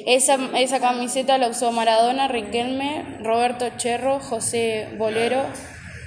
Esa, 0.07 0.39
esa 0.59 0.81
camiseta 0.81 1.39
la 1.39 1.49
usó 1.49 1.73
Maradona, 1.73 2.29
Riquelme, 2.29 3.19
Roberto 3.23 3.69
Cherro, 3.77 4.21
José 4.21 4.95
Bolero, 4.99 5.43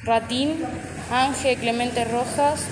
Ratín, 0.03 0.63
Ángel 1.11 1.57
Clemente 1.57 2.05
Rojas. 2.05 2.67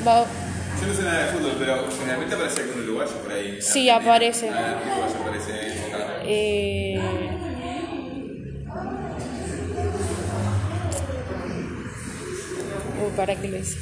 Yo 0.82 0.88
no 0.88 0.94
sé 0.94 1.04
nada 1.04 1.26
de 1.26 1.32
fútbol, 1.32 1.56
pero 1.60 1.90
generalmente 1.98 2.36
aparece 2.36 2.62
algún 2.64 2.84
uruguayo 2.84 3.12
por 3.22 3.32
ahí. 3.32 3.62
Sí, 3.62 3.90
aparece. 3.90 4.50
Ah, 4.50 4.80
aparece 5.22 5.52
Boca. 5.92 6.22
eh, 6.24 7.00
Uy, 13.04 13.12
¿para 13.16 13.36
qué 13.36 13.48
lo 13.50 13.58
hice? 13.58 13.78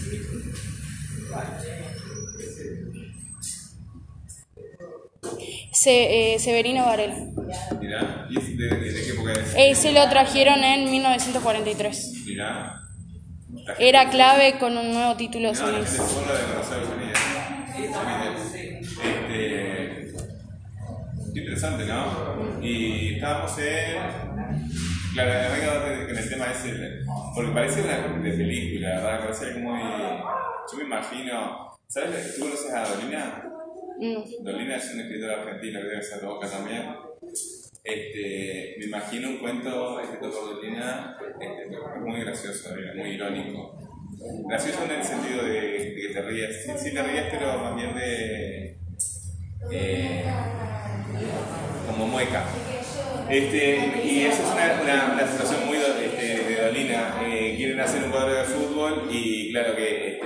Se- 5.72 6.34
eh, 6.36 6.40
Severino 6.40 6.86
Varela. 6.86 7.16
Mirá, 7.80 8.28
¿y 8.30 8.38
es 8.38 8.58
de, 8.58 8.68
de, 8.68 8.94
qué 9.06 9.10
época 9.12 9.34
es? 9.34 9.54
Ese 9.58 9.92
lo 9.92 10.08
trajeron 10.10 10.64
en 10.64 10.90
1943. 10.92 12.14
Mirá. 12.26 12.80
Era 13.80 14.10
clave 14.10 14.58
con 14.60 14.78
un 14.78 14.94
nuevo 14.94 15.16
título 15.16 15.54
No, 15.54 15.60
interesante, 21.64 21.86
¿no? 21.86 22.62
Y 22.62 23.16
estábamos 23.16 23.58
en. 23.60 23.96
Claro, 25.14 25.54
me 25.54 25.60
quedado 25.60 26.08
con 26.08 26.18
el 26.18 26.30
tema 26.30 26.52
ese. 26.52 27.00
Porque 27.36 27.52
parece 27.52 27.82
una 27.82 28.20
de 28.24 28.32
película, 28.32 28.90
¿verdad? 28.90 29.20
Parece 29.22 29.46
algo 29.46 29.60
muy. 29.60 29.80
Yo 29.80 30.78
me 30.78 30.84
imagino. 30.84 31.70
¿Sabes? 31.88 32.36
¿Tú 32.36 32.42
conoces 32.42 32.74
a 32.74 32.88
Dolina? 32.88 33.44
Dolina 34.42 34.76
es 34.78 34.94
un 34.94 35.02
escritor 35.02 35.30
argentino 35.30 35.80
que 35.80 35.88
debe 35.88 36.02
ser 36.02 36.22
de 36.22 36.28
Boca 36.28 36.50
también. 36.50 36.96
Este, 37.84 38.76
me 38.80 38.86
imagino 38.86 39.30
un 39.30 39.38
cuento 39.38 40.00
escrito 40.00 40.32
por 40.32 40.56
Dolina, 40.56 41.18
este, 41.40 41.78
muy 42.00 42.22
gracioso, 42.22 42.70
muy 42.96 43.10
irónico. 43.12 43.78
Gracioso 44.48 44.86
en 44.86 44.92
el 44.92 45.04
sentido 45.04 45.44
de, 45.44 45.62
de 45.62 45.96
que 45.96 46.14
te 46.14 46.22
ríes, 46.22 46.64
sí, 46.66 46.72
sí 46.78 46.94
te 46.94 47.04
ríes, 47.04 47.26
pero 47.30 47.58
más 47.60 47.76
bien 47.76 47.94
de. 47.94 48.78
eh, 49.72 50.24
como 51.88 52.08
mueca. 52.08 52.44
Este, 53.30 54.02
y 54.04 54.26
esa 54.26 54.44
es 54.44 54.50
una, 54.52 54.82
una, 54.84 55.14
una 55.14 55.28
situación 55.28 55.66
muy 55.66 55.78
do- 55.78 55.96
este, 55.98 56.44
de 56.44 56.62
Dolina. 56.66 57.16
Eh, 57.24 57.54
quieren 57.56 57.80
hacer 57.80 58.04
un 58.04 58.12
cuadro 58.12 58.34
de 58.34 58.44
fútbol 58.44 59.08
y 59.10 59.52
claro 59.52 59.76
que 59.76 60.20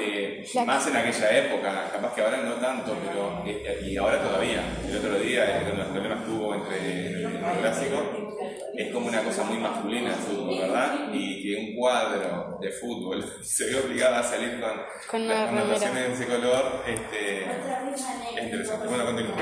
este, 0.43 0.65
más 0.65 0.87
en 0.87 0.95
aquella 0.97 1.37
época, 1.37 1.89
capaz 1.93 2.15
que 2.15 2.21
ahora 2.21 2.37
no 2.37 2.53
tanto, 2.55 2.97
pero 3.05 3.43
eh, 3.45 3.81
y 3.85 3.97
ahora 3.97 4.21
todavía. 4.21 4.61
El 4.89 4.97
otro 4.97 5.19
día, 5.19 5.45
eh, 5.59 5.69
con 5.69 5.77
los 5.77 5.87
problemas 5.89 6.23
que 6.25 6.31
hubo 6.31 6.55
entre 6.55 7.07
el, 7.07 7.25
el 7.25 7.57
clásico, 7.61 8.33
es 8.75 8.91
como 8.93 9.07
una 9.07 9.21
cosa 9.23 9.43
muy 9.43 9.57
masculina 9.57 10.09
el 10.09 10.15
fútbol, 10.15 10.59
¿verdad? 10.59 11.09
Y 11.13 11.41
que 11.43 11.55
un 11.69 11.75
cuadro 11.75 12.57
de 12.59 12.71
fútbol 12.71 13.23
se 13.43 13.65
ve 13.65 13.75
obligada 13.79 14.19
a 14.19 14.23
salir 14.23 14.59
con, 14.59 14.71
Con 15.09 15.27
las 15.27 15.49
connotaciones 15.49 16.07
de 16.07 16.13
ese 16.13 16.25
color, 16.25 16.83
este, 16.87 17.41
es 17.43 18.43
interesante. 18.43 18.87
Bueno, 18.87 19.05
continúa. 19.05 19.35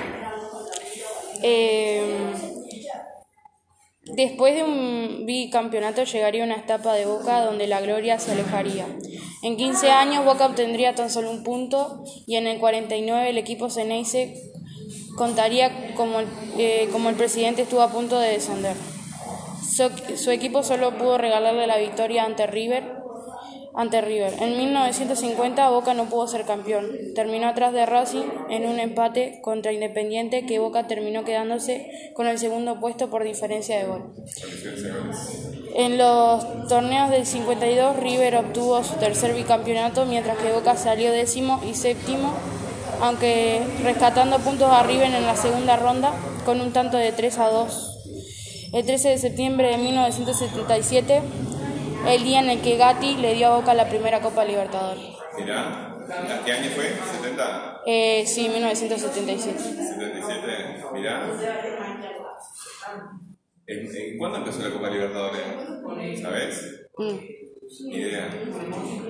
Eh, 1.42 2.34
después 4.04 4.56
de 4.56 4.64
un 4.64 5.26
bicampeonato 5.26 6.04
llegaría 6.04 6.44
una 6.44 6.56
etapa 6.56 6.94
de 6.94 7.06
Boca 7.06 7.44
donde 7.44 7.68
la 7.68 7.82
gloria 7.82 8.20
se 8.20 8.32
alejaría. 8.32 8.86
En 9.44 9.58
15 9.58 9.92
años 9.92 10.26
Boca 10.26 10.46
obtendría 10.46 10.96
tan 10.96 11.10
solo 11.10 11.32
un 11.32 11.44
punto 11.44 12.04
y 12.28 12.36
en 12.36 12.48
el 12.48 12.60
49 12.60 13.30
el 13.30 13.38
equipo 13.38 13.70
Ceneice 13.70 14.36
contaría 15.16 15.94
como 15.96 16.20
el, 16.20 16.28
eh, 16.58 16.90
como 16.92 17.10
el 17.10 17.16
presidente 17.16 17.64
estuvo 17.64 17.82
a 17.82 17.92
punto 17.92 18.20
de 18.20 18.30
descender. 18.30 18.76
Su 20.16 20.32
equipo 20.32 20.64
solo 20.64 20.98
pudo 20.98 21.18
regalarle 21.18 21.68
la 21.68 21.78
victoria 21.78 22.24
ante 22.24 22.48
River 22.48 23.05
ante 23.76 24.02
River. 24.02 24.34
En 24.40 24.58
1950 24.58 25.70
Boca 25.70 25.94
no 25.94 26.06
pudo 26.06 26.28
ser 26.28 26.46
campeón. 26.46 26.88
Terminó 27.14 27.48
atrás 27.48 27.74
de 27.74 27.86
Racing 27.86 28.24
en 28.50 28.66
un 28.66 28.80
empate 28.80 29.40
contra 29.42 29.74
Independiente 29.74 30.46
que 30.46 30.60
Boca 30.60 30.88
terminó 30.88 31.24
quedándose 31.24 32.12
con 32.14 32.28
el 32.28 32.40
segundo 32.40 32.80
puesto 32.80 33.10
por 33.10 33.24
diferencia 33.24 33.78
de 33.78 33.86
gol. 33.86 34.14
En 35.76 35.98
los 35.98 36.68
torneos 36.68 37.10
del 37.10 37.26
52 37.26 37.98
River 37.98 38.38
obtuvo 38.38 38.82
su 38.84 38.96
tercer 38.96 39.34
bicampeonato 39.34 40.06
mientras 40.06 40.38
que 40.38 40.52
Boca 40.52 40.78
salió 40.78 41.12
décimo 41.12 41.62
y 41.70 41.74
séptimo, 41.74 42.34
aunque 43.02 43.62
rescatando 43.84 44.40
puntos 44.40 44.72
a 44.72 44.84
River 44.84 45.14
en 45.14 45.26
la 45.26 45.36
segunda 45.36 45.76
ronda 45.76 46.14
con 46.46 46.62
un 46.62 46.72
tanto 46.72 46.96
de 46.98 47.12
3 47.12 47.40
a 47.40 47.50
2. 47.50 47.92
El 48.72 48.86
13 48.86 49.10
de 49.10 49.18
septiembre 49.18 49.70
de 49.70 49.78
1977 49.78 51.22
el 52.08 52.24
día 52.24 52.40
en 52.40 52.50
el 52.50 52.62
que 52.62 52.78
Gatti 52.78 53.16
le 53.18 53.34
dio 53.36 53.48
a 53.48 53.56
Boca 53.58 53.74
la 53.74 53.88
primera 53.90 54.22
Copa 54.22 54.46
Libertadores. 54.46 55.06
Mirá, 55.38 55.96
¿qué 56.46 56.52
año 56.52 56.70
fue? 56.72 56.86
¿70? 56.86 57.82
Eh, 57.86 58.24
sí, 58.28 58.48
1977. 58.50 59.60
77, 59.60 60.84
mirá. 60.94 61.28
¿En- 63.68 63.96
en 63.96 64.18
¿Cuándo 64.18 64.38
empezó 64.40 64.60
la 64.68 64.72
Copa 64.74 64.90
Libertadores? 64.90 65.42
¿Sabes? 66.22 66.82
Mm. 66.98 67.92
Idea. 67.92 68.30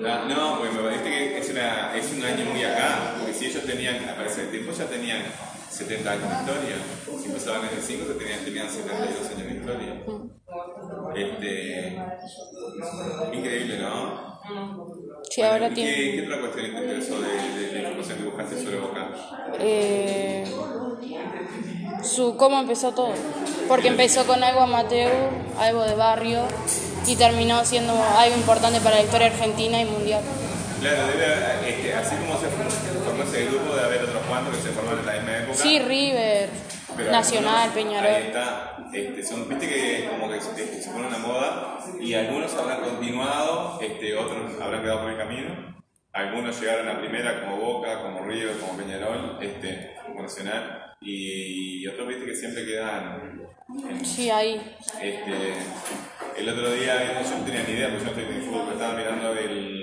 Ah, 0.07 0.25
no, 0.29 0.57
porque 0.59 0.73
me 0.75 0.83
parece 0.83 1.03
que 1.03 1.37
es, 1.37 1.49
una, 1.49 1.95
es 1.95 2.11
un 2.13 2.23
año 2.23 2.45
muy 2.51 2.63
acá, 2.63 3.15
porque 3.19 3.33
si 3.33 3.47
ellos 3.47 3.63
tenían, 3.65 3.97
para 4.15 4.27
ese 4.27 4.45
tiempo 4.45 4.71
ya 4.71 4.85
tenían 4.85 5.21
70 5.69 6.09
años 6.11 6.29
de 6.29 6.35
historia, 6.39 6.75
si 7.21 7.25
empezaban 7.27 7.67
en 7.69 7.75
el 7.77 7.83
5 7.83 8.05
tenían, 8.13 8.45
tenían 8.45 8.69
72 8.69 9.27
años 9.29 9.47
de 9.47 9.53
historia. 9.55 9.93
Este, 11.15 11.74
increíble, 13.33 13.79
¿no? 13.79 14.35
Sí, 15.29 15.41
ahora 15.41 15.67
¿Y 15.69 15.73
tiene. 15.73 15.93
¿Qué, 15.93 16.11
¿Qué 16.15 16.21
otra 16.23 16.39
cuestión 16.39 16.65
te 16.71 16.77
interesó 16.81 17.21
de, 17.21 17.67
de 17.67 17.73
la 17.73 17.89
información 17.89 18.17
que 18.19 18.23
buscaste 18.25 18.63
sobre 18.63 18.77
Boca? 18.77 19.09
eh, 19.59 20.45
su 22.03 22.37
cómo 22.37 22.59
empezó 22.59 22.91
todo. 22.93 23.13
Porque 23.67 23.87
empezó 23.87 24.25
con 24.27 24.43
algo 24.43 24.61
amateur, 24.61 25.11
algo 25.59 25.83
de 25.83 25.95
barrio, 25.95 26.43
y 27.07 27.15
terminó 27.15 27.65
siendo 27.65 27.93
algo 28.17 28.35
importante 28.35 28.79
para 28.79 28.97
la 28.97 29.01
historia 29.03 29.27
argentina 29.27 29.81
y 29.81 29.85
mundial. 29.85 30.21
Claro, 30.81 31.07
debe 31.07 31.69
este, 31.69 31.93
así 31.95 32.15
como 32.17 32.39
se 32.39 32.45
formó 33.03 33.23
ese 33.23 33.45
grupo, 33.45 33.73
debe 33.73 33.85
haber 33.85 34.03
otros 34.03 34.21
cuantos 34.29 34.55
que 34.55 34.61
se 34.61 34.69
formaron 34.69 34.99
en 34.99 35.05
la 35.07 35.13
misma 35.13 35.37
época. 35.39 35.57
Sí, 35.57 35.79
River, 35.79 36.49
Pero 36.95 37.11
Nacional, 37.11 37.55
algunos, 37.69 37.77
Ahí 37.77 37.83
Peñarol. 37.83 38.21
está. 38.21 38.77
Este, 38.93 39.23
son, 39.23 39.49
viste 39.49 39.67
que 39.67 40.07
como 40.09 40.31
que 40.31 40.37
este, 40.37 40.81
se 40.81 40.89
pone 40.91 41.07
una 41.07 41.17
moda 41.17 41.79
y 41.99 42.13
algunos 42.13 42.53
habrán 42.55 42.81
continuado, 42.81 43.79
este, 43.81 44.15
otros 44.15 44.61
habrán 44.61 44.81
quedado 44.81 45.01
por 45.01 45.11
el 45.11 45.17
camino. 45.17 45.75
Algunos 46.13 46.59
llegaron 46.61 46.87
a 46.87 46.99
primera 46.99 47.41
como 47.41 47.57
Boca, 47.57 48.01
como 48.01 48.23
River, 48.25 48.57
como 48.59 48.77
Peñarol, 48.77 49.37
este, 49.41 49.95
como 50.05 50.21
Nacional. 50.21 50.93
Y, 51.01 51.85
otros 51.87 52.07
viste 52.07 52.25
que 52.25 52.35
siempre 52.35 52.65
quedan 52.65 53.47
en, 53.89 54.05
Sí, 54.05 54.29
ahí. 54.29 54.55
este, 55.01 55.53
el 56.37 56.49
otro 56.49 56.71
día, 56.71 57.21
yo 57.21 57.37
no 57.37 57.45
tenía 57.45 57.63
ni 57.63 57.73
idea, 57.73 57.89
porque 57.89 58.05
yo 58.05 58.11
no 58.11 58.17
estoy 58.19 58.35
en 58.35 58.43
fútbol, 58.43 58.61
pero 58.65 58.73
estaba 58.79 58.93
mirando 58.97 59.33
el, 59.33 59.74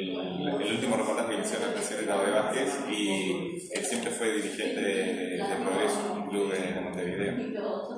el 0.95 1.01
último 1.01 1.17
reportaje 1.17 1.31
que 1.31 1.37
le 1.37 1.45
hicieron 1.47 1.69
al 1.69 1.75
presidente 1.75 2.07
Tabaré 2.07 2.31
Vázquez 2.33 2.69
y 2.91 3.69
él 3.73 3.85
siempre 3.85 4.11
fue 4.11 4.33
dirigente 4.33 4.81
de, 4.81 4.95
de- 4.95 5.37
de 5.37 5.55
Progreso, 5.63 6.13
un 6.15 6.29
club 6.29 6.53
de, 6.53 6.59
de 6.73 6.81
Montevideo. 6.81 7.33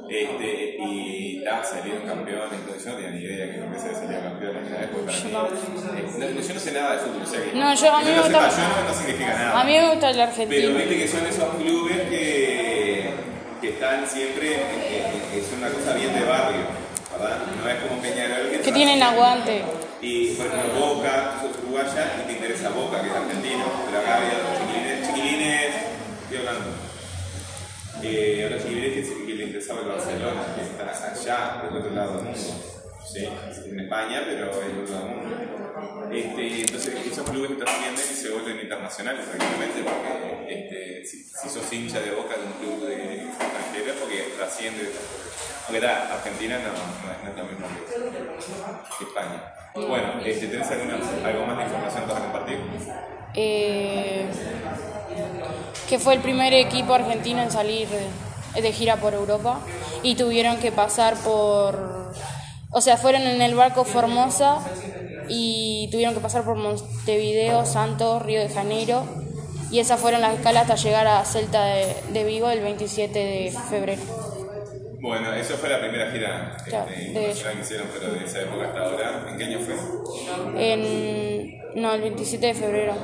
Este, 0.08 0.76
y 0.84 1.38
estaba 1.38 1.64
saliendo 1.64 2.04
campeón, 2.06 2.48
entonces 2.52 2.84
yo 2.84 2.90
no 2.90 2.96
tenía 2.96 3.10
ni 3.10 3.20
idea 3.24 3.46
que 3.50 3.58
Progreso 3.58 3.86
había 3.86 3.98
salido 3.98 4.20
campeón 4.22 4.56
en 4.56 4.62
aquella 4.64 4.82
época. 4.84 5.04
Para 5.06 5.18
mí, 5.18 6.00
eh, 6.00 6.34
no, 6.34 6.40
yo 6.40 6.54
no 6.54 6.60
sé 6.60 6.72
nada 6.72 6.92
de 6.92 6.98
fútbol, 6.98 7.22
o 7.22 7.26
sea 7.26 7.40
que 7.42 7.52
No, 7.58 7.74
yo- 7.74 7.92
a 7.94 7.98
mí 7.98 8.04
que 8.04 8.10
me 8.10 8.16
no 8.16 8.22
gusta- 8.22 8.40
no, 8.48 8.88
no 8.88 8.94
significa 8.94 9.34
nada. 9.34 9.60
A 9.60 9.64
mí 9.64 9.72
me 9.72 9.90
gusta 9.90 10.10
el 10.10 10.16
Pero 10.16 10.28
argentino. 10.28 10.74
viste 10.78 10.96
que 10.98 11.08
son 11.08 11.26
esos 11.26 11.54
clubes 11.56 12.00
que, 12.10 13.10
que 13.60 13.68
están 13.70 14.06
siempre, 14.06 14.54
es 14.54 15.52
una 15.56 15.68
cosa 15.70 15.94
bien 15.94 16.12
de 16.14 16.24
barrio, 16.24 16.60
¿verdad? 17.12 17.38
No 17.62 17.68
es 17.68 17.76
como 17.82 18.00
Peñarol 18.02 18.50
Que 18.50 18.56
está- 18.56 18.72
tienen 18.74 19.02
aguante. 19.02 19.62
Y 20.04 20.34
por 20.34 20.46
Boca, 20.78 21.40
tú 21.40 21.48
sos 21.48 21.64
uruguaya 21.64 22.20
y 22.20 22.26
te 22.26 22.32
interesa 22.34 22.68
Boca, 22.68 23.00
que 23.00 23.08
es 23.08 23.14
argentino, 23.14 23.64
pero 23.86 24.00
acá 24.00 24.16
había 24.16 24.36
otros 24.36 24.58
chiquilines, 24.60 25.06
chiquilines, 25.08 25.74
estoy 26.24 26.36
hablando. 26.36 26.70
Eh, 28.02 28.44
otros 28.44 28.62
chiquilines 28.64 29.08
que, 29.08 29.34
le 29.34 29.44
interesaba 29.44 29.80
el 29.80 29.88
Barcelona, 29.88 30.42
que 30.54 30.60
está 30.60 31.10
allá, 31.10 31.62
del 31.64 31.80
otro 31.80 31.90
lado 31.94 32.16
del 32.18 32.24
mundo. 32.24 32.38
Sí, 33.10 33.28
en 33.70 33.80
España, 33.80 34.22
pero 34.26 34.46
del 34.58 34.78
otro 34.82 34.94
lado 34.94 35.06
del 35.06 35.16
mundo. 35.16 36.10
Este, 36.12 36.60
entonces 36.60 36.94
esos 37.10 37.30
clubes 37.30 37.56
trascienden 37.56 38.04
y 38.04 38.14
se 38.14 38.28
vuelven 38.28 38.60
internacionales 38.60 39.26
prácticamente 39.26 39.82
porque 39.82 40.44
este, 40.52 41.06
si, 41.06 41.24
si 41.24 41.48
sos 41.48 41.72
hincha 41.72 42.00
de 42.00 42.10
boca 42.10 42.36
de 42.36 42.44
un 42.44 42.52
club 42.60 42.88
de 42.88 43.24
extranjero 43.24 43.94
porque 44.00 44.34
trasciende 44.36 44.92
aunque 45.66 45.86
Argentina 45.86 46.58
no, 46.58 46.72
no 46.72 47.30
es, 47.30 47.36
lo 47.36 47.44
mismo 47.44 47.66
que, 48.98 49.04
España. 49.04 49.54
Bueno, 49.74 50.20
este, 50.24 50.46
¿tenés 50.48 50.70
alguna, 50.70 50.94
algo 51.24 51.46
más 51.46 51.58
de 51.58 51.64
información 51.64 52.04
para 52.06 52.20
compartir? 52.20 52.58
eh, 53.34 54.26
que 55.88 55.98
fue 55.98 56.14
el 56.14 56.20
primer 56.20 56.52
equipo 56.54 56.94
argentino 56.94 57.42
en 57.42 57.50
salir 57.50 57.88
de, 57.88 58.62
de 58.62 58.72
gira 58.72 58.96
por 58.96 59.14
Europa 59.14 59.60
y 60.02 60.14
tuvieron 60.14 60.58
que 60.58 60.72
pasar 60.72 61.16
por, 61.16 62.12
o 62.70 62.80
sea, 62.80 62.96
fueron 62.96 63.22
en 63.22 63.42
el 63.42 63.54
barco 63.54 63.84
Formosa 63.84 64.58
y 65.28 65.88
tuvieron 65.90 66.14
que 66.14 66.20
pasar 66.20 66.44
por 66.44 66.56
Montevideo, 66.56 67.66
Santos, 67.66 68.22
Río 68.22 68.40
de 68.40 68.48
Janeiro 68.48 69.04
y 69.70 69.80
esas 69.80 70.00
fueron 70.00 70.20
las 70.20 70.34
escalas 70.34 70.62
hasta 70.62 70.76
llegar 70.76 71.06
a 71.06 71.24
Celta 71.24 71.64
de, 71.64 71.96
de 72.12 72.24
Vigo 72.24 72.48
el 72.50 72.60
27 72.60 73.18
de 73.18 73.54
febrero. 73.68 74.23
Bueno, 75.04 75.34
eso 75.34 75.58
fue 75.58 75.68
la 75.68 75.80
primera 75.80 76.10
gira 76.10 76.56
Claro, 76.64 76.88
este, 76.88 77.12
de 77.12 77.34
que 77.34 77.60
hicieron, 77.60 77.86
pero 77.92 78.14
de 78.14 78.24
esa 78.24 78.40
época 78.40 78.68
hasta 78.68 78.80
ahora, 78.80 79.26
¿en 79.28 79.36
qué 79.36 79.44
año 79.44 79.58
fue? 79.58 79.74
En, 80.56 81.60
no, 81.74 81.92
el 81.92 82.00
27 82.00 82.46
de 82.46 82.54
febrero. 82.54 82.94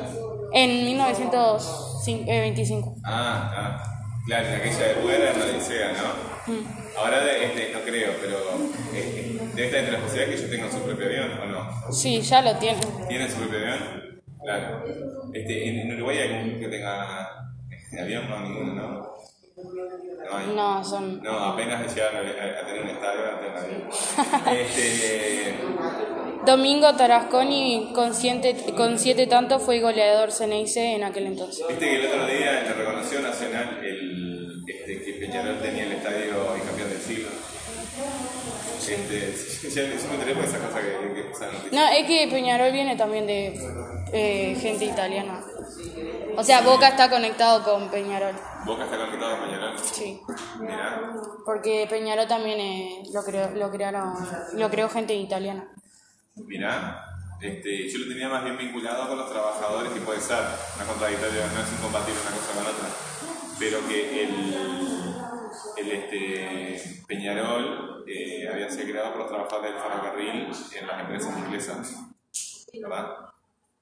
En 0.55 0.83
1925. 0.87 2.97
Ah, 3.05 3.53
ah, 3.55 3.85
claro, 4.27 4.49
en 4.49 4.55
aquella 4.55 4.93
época 4.93 5.15
era 5.15 5.33
en 5.33 5.39
la 5.41 5.45
Odisea, 5.45 5.93
¿no? 5.93 5.99
Ahora 6.99 7.23
de- 7.23 7.45
este, 7.45 7.71
no 7.75 7.81
creo, 7.81 8.13
pero 8.23 8.39
eh, 8.95 8.95
eh, 8.95 9.39
debe 9.55 9.67
estar 9.67 9.81
entre 9.81 9.93
las 9.93 10.01
posibilidades 10.01 10.41
que 10.41 10.47
ellos 10.47 10.51
tengan 10.51 10.73
su 10.73 10.79
propio 10.81 11.05
avión, 11.07 11.33
¿o 11.39 11.45
no? 11.47 11.93
Sí, 11.93 12.23
ya 12.23 12.41
lo 12.41 12.57
tienen. 12.57 12.81
¿Tienen 13.09 13.31
su 13.31 13.37
propio 13.37 13.59
avión? 13.59 14.23
Claro. 14.43 14.85
Este, 15.35 15.69
en, 15.69 15.81
en 15.81 15.93
Uruguay 15.97 16.17
hay 16.17 16.33
algún 16.33 16.59
que 16.61 16.69
tenga 16.69 17.53
eh, 17.93 18.01
avión, 18.01 18.27
no, 18.31 18.41
ninguno, 18.41 18.73
¿no? 18.73 19.20
No 20.55 20.85
son. 20.85 21.23
No, 21.23 21.39
apenas 21.53 21.95
llegan 21.95 22.17
a, 22.17 22.19
a- 22.19 22.63
a 22.63 22.67
tener 22.67 22.83
un 22.83 22.89
estadio, 22.91 23.21
tienen 23.41 23.59
avión. 23.59 23.91
Este, 24.61 25.55
Domingo 26.47 26.95
Tarasconi, 26.95 27.93
con 27.95 28.15
siete, 28.15 28.57
con 28.77 28.99
siete 28.99 29.27
tantos, 29.27 29.63
fue 29.63 29.81
goleador 29.81 30.33
Ceneice 30.33 30.95
en 30.95 31.05
aquel 31.05 31.27
entonces. 31.27 31.67
Viste 31.69 31.85
que 31.85 31.97
el 31.97 32.07
otro 32.07 32.27
día 32.27 32.63
le 32.63 32.73
reconoció 32.73 33.21
Nacional 33.21 33.79
el, 33.83 34.63
este, 34.67 35.03
que 35.05 35.13
Peñarol 35.21 35.59
tenía 35.61 35.85
el 35.85 35.93
estadio 35.93 36.57
y 36.57 36.61
campeón 36.67 36.89
del 36.89 37.01
siglo. 37.01 37.29
Este, 38.81 39.71
ya, 39.71 39.83
me 39.83 40.15
enteré 40.15 40.35
por 40.35 40.45
esa 40.45 40.59
cosa 40.59 40.81
que. 40.81 41.77
No, 41.77 41.87
es 41.89 42.07
que 42.07 42.29
Peñarol 42.31 42.73
viene 42.73 42.97
también 42.97 43.27
de 43.27 43.55
eh, 44.13 44.57
gente 44.61 44.87
italiana. 44.87 45.41
O 46.37 46.43
sea, 46.43 46.63
Boca 46.63 46.89
está 46.89 47.09
conectado 47.11 47.63
con 47.63 47.89
Peñarol. 47.91 48.35
Boca 48.65 48.85
está 48.85 48.99
conectado 48.99 49.37
a 49.37 49.45
Peñarol. 49.45 49.79
Sí. 49.79 50.21
Mirá. 50.61 51.13
Porque 51.45 51.87
Peñarol 51.89 52.29
también 52.29 52.61
eh, 52.61 53.03
lo, 53.13 53.23
creó, 53.23 53.51
lo, 53.51 53.71
crearon, 53.71 54.15
lo 54.55 54.71
creó 54.71 54.89
gente 54.89 55.15
italiana. 55.15 55.69
Mirá, 56.37 57.05
este, 57.41 57.89
yo 57.89 57.99
lo 58.01 58.09
tenía 58.09 58.29
más 58.29 58.45
bien 58.45 58.59
vinculado 58.59 59.09
con 59.09 59.19
los 59.19 59.31
trabajadores, 59.31 59.93
que 59.93 60.01
puede 60.01 60.21
ser 60.21 60.39
una 60.77 60.85
contradictoria, 60.85 61.47
no 61.47 61.63
es 61.63 61.73
incompatible 61.73 62.21
una 62.21 62.37
cosa 62.37 62.53
con 62.55 62.67
otra, 62.67 62.89
pero 63.59 63.79
que 63.89 64.25
el, 64.25 65.15
el 65.77 65.91
este, 65.91 67.03
Peñarol 67.07 68.05
eh, 68.07 68.49
había 68.53 68.71
sido 68.71 68.91
creado 68.91 69.13
por 69.13 69.21
los 69.23 69.29
trabajadores 69.29 69.73
del 69.73 69.83
ferrocarril 69.83 70.53
en 70.81 70.87
las 70.87 71.01
empresas 71.01 71.39
inglesas, 71.39 71.97
¿verdad? 72.75 73.17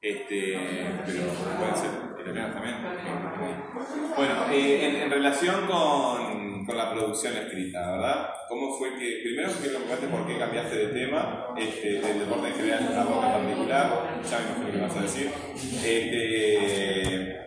Este, 0.01 0.57
pero 1.05 1.25
pueden 1.59 1.77
ser 1.77 2.08
también. 2.35 2.77
Bueno, 4.17 4.35
eh, 4.53 4.87
en, 4.87 4.97
en 5.03 5.11
relación 5.11 5.67
con, 5.67 6.67
con 6.67 6.77
la 6.77 6.93
producción 6.93 7.37
escrita, 7.37 7.93
¿verdad? 7.93 8.29
¿Cómo 8.49 8.77
fue 8.77 8.91
que, 8.99 9.21
primero 9.23 9.49
que 9.62 9.71
cuentes 9.71 10.11
por 10.11 10.27
qué 10.27 10.38
cambiaste 10.38 10.77
de 10.77 10.87
tema, 10.88 11.49
este, 11.57 12.01
del 12.01 12.19
deporte 12.21 12.49
en 12.49 12.55
general 12.55 12.99
a 12.99 13.05
Boca 13.05 13.27
en 13.27 13.45
particular, 13.45 14.21
ya 14.29 14.38
me 14.38 14.45
imagino 14.45 14.73
que 14.73 14.81
vas 14.81 14.97
a 14.97 15.01
decir. 15.03 15.31
Este, 15.85 17.38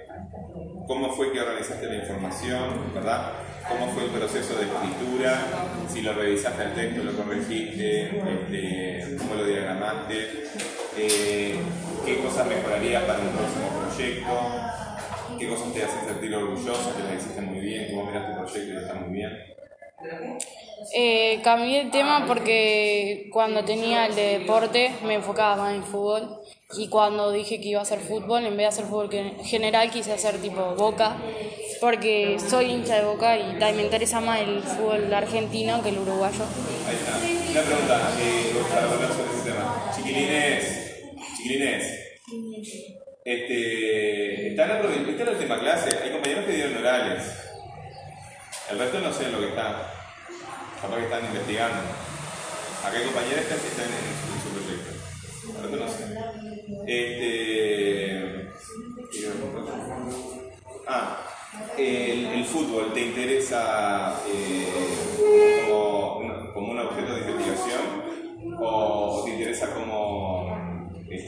¿Cómo 0.88 1.14
fue 1.14 1.32
que 1.32 1.40
organizaste 1.40 1.86
la 1.86 1.96
información, 1.96 2.94
verdad? 2.94 3.34
¿Cómo 3.70 3.88
fue 3.92 4.06
el 4.06 4.10
proceso 4.10 4.56
de 4.56 4.66
escritura? 4.66 5.40
Si 5.88 6.02
lo 6.02 6.14
revisaste 6.14 6.64
el 6.64 6.74
texto, 6.74 7.04
lo 7.04 7.14
corregiste, 7.14 8.08
este, 8.08 9.18
cómo 9.18 9.36
lo 9.36 9.46
diagramaste, 9.46 10.46
eh, 10.98 11.56
qué 12.06 12.18
cosas 12.20 12.48
mejorarías 12.48 13.04
para 13.04 13.20
un 13.20 13.30
próximo 13.30 13.68
proyecto, 13.80 14.32
qué 15.38 15.50
cosas 15.50 15.74
te 15.74 15.84
hacen 15.84 16.06
sentir 16.06 16.36
orgulloso, 16.36 16.96
que 16.96 17.04
la 17.04 17.16
hiciste 17.16 17.42
muy 17.42 17.60
bien, 17.60 17.88
que 17.88 17.96
vos 17.96 18.06
mirás 18.06 18.28
tu 18.28 18.38
proyecto 18.38 18.74
y 18.74 18.78
está 18.78 18.94
muy 18.96 19.14
bien. 19.14 19.32
Eh, 20.96 21.40
cambié 21.44 21.82
el 21.82 21.92
tema 21.92 22.26
porque 22.28 23.30
cuando 23.32 23.64
tenía 23.64 24.08
el 24.08 24.16
de 24.16 24.40
deporte 24.40 24.92
me 25.06 25.14
enfocaba 25.14 25.56
más 25.56 25.76
en 25.76 25.84
fútbol 25.84 26.42
y 26.76 26.90
cuando 26.90 27.32
dije 27.32 27.62
que 27.62 27.68
iba 27.70 27.80
a 27.80 27.84
hacer 27.84 28.00
fútbol, 28.00 28.46
en 28.46 28.58
vez 28.58 28.58
de 28.58 28.66
hacer 28.66 28.86
fútbol 28.86 29.10
general, 29.44 29.92
quise 29.92 30.14
hacer 30.14 30.38
tipo 30.38 30.76
boca 30.76 31.18
porque 31.80 32.38
soy 32.40 32.66
hincha 32.66 32.96
de 32.96 33.06
boca 33.06 33.38
y 33.38 33.74
me 33.74 33.84
interesa 33.84 34.22
más 34.22 34.40
el 34.40 34.62
fútbol 34.62 35.14
argentino 35.14 35.82
que 35.82 35.90
el 35.90 36.00
uruguayo. 36.00 36.46
Ahí 36.88 36.96
está. 36.96 37.18
Una 37.52 37.62
pregunta 37.62 38.12
eh, 38.20 38.54
para 38.70 38.92
hablar 38.92 39.12
sobre 39.12 39.34
ese 39.34 39.52
tema. 39.52 39.92
Chiquilines, 39.96 40.81
chiquilines, 41.42 41.86
este, 43.26 44.48
están 44.50 44.70
apro- 44.70 45.10
está 45.10 45.24
la 45.26 45.32
última 45.32 45.60
clase, 45.60 45.90
hay 46.04 46.12
compañeros 46.12 46.46
que 46.46 46.52
dieron 46.54 46.78
orales. 46.78 47.24
El 48.72 48.80
resto 48.80 49.00
no 49.00 49.12
sé 49.14 49.30
lo 49.32 49.40
que 49.40 49.48
está. 49.50 49.94
Capaz 50.82 50.98
que 50.98 51.04
están 51.04 51.26
investigando. 51.26 51.80
Acá 52.84 52.98
hay 52.98 53.04
compañeras 53.06 53.46
que 53.46 53.54
están 53.54 53.86
en, 53.86 54.06
en 54.32 54.40
su 54.42 54.50
proyecto. 54.56 54.92
Ahora 55.58 55.70
no 55.78 55.88
sé. 55.92 56.04
Este. 56.88 58.50
Ah, 60.88 61.28
el, 61.78 62.26
el 62.28 62.46
fútbol, 62.46 62.94
¿te 62.94 63.02
interesa 63.02 64.16
eh, 64.28 64.68
como, 65.68 66.18
un, 66.20 66.54
como 66.54 66.72
un 66.72 66.80
objeto 66.80 67.14
de 67.14 67.22
investigación 67.32 67.82
o 68.60 69.24
te 69.26 69.32
interesa 69.32 69.68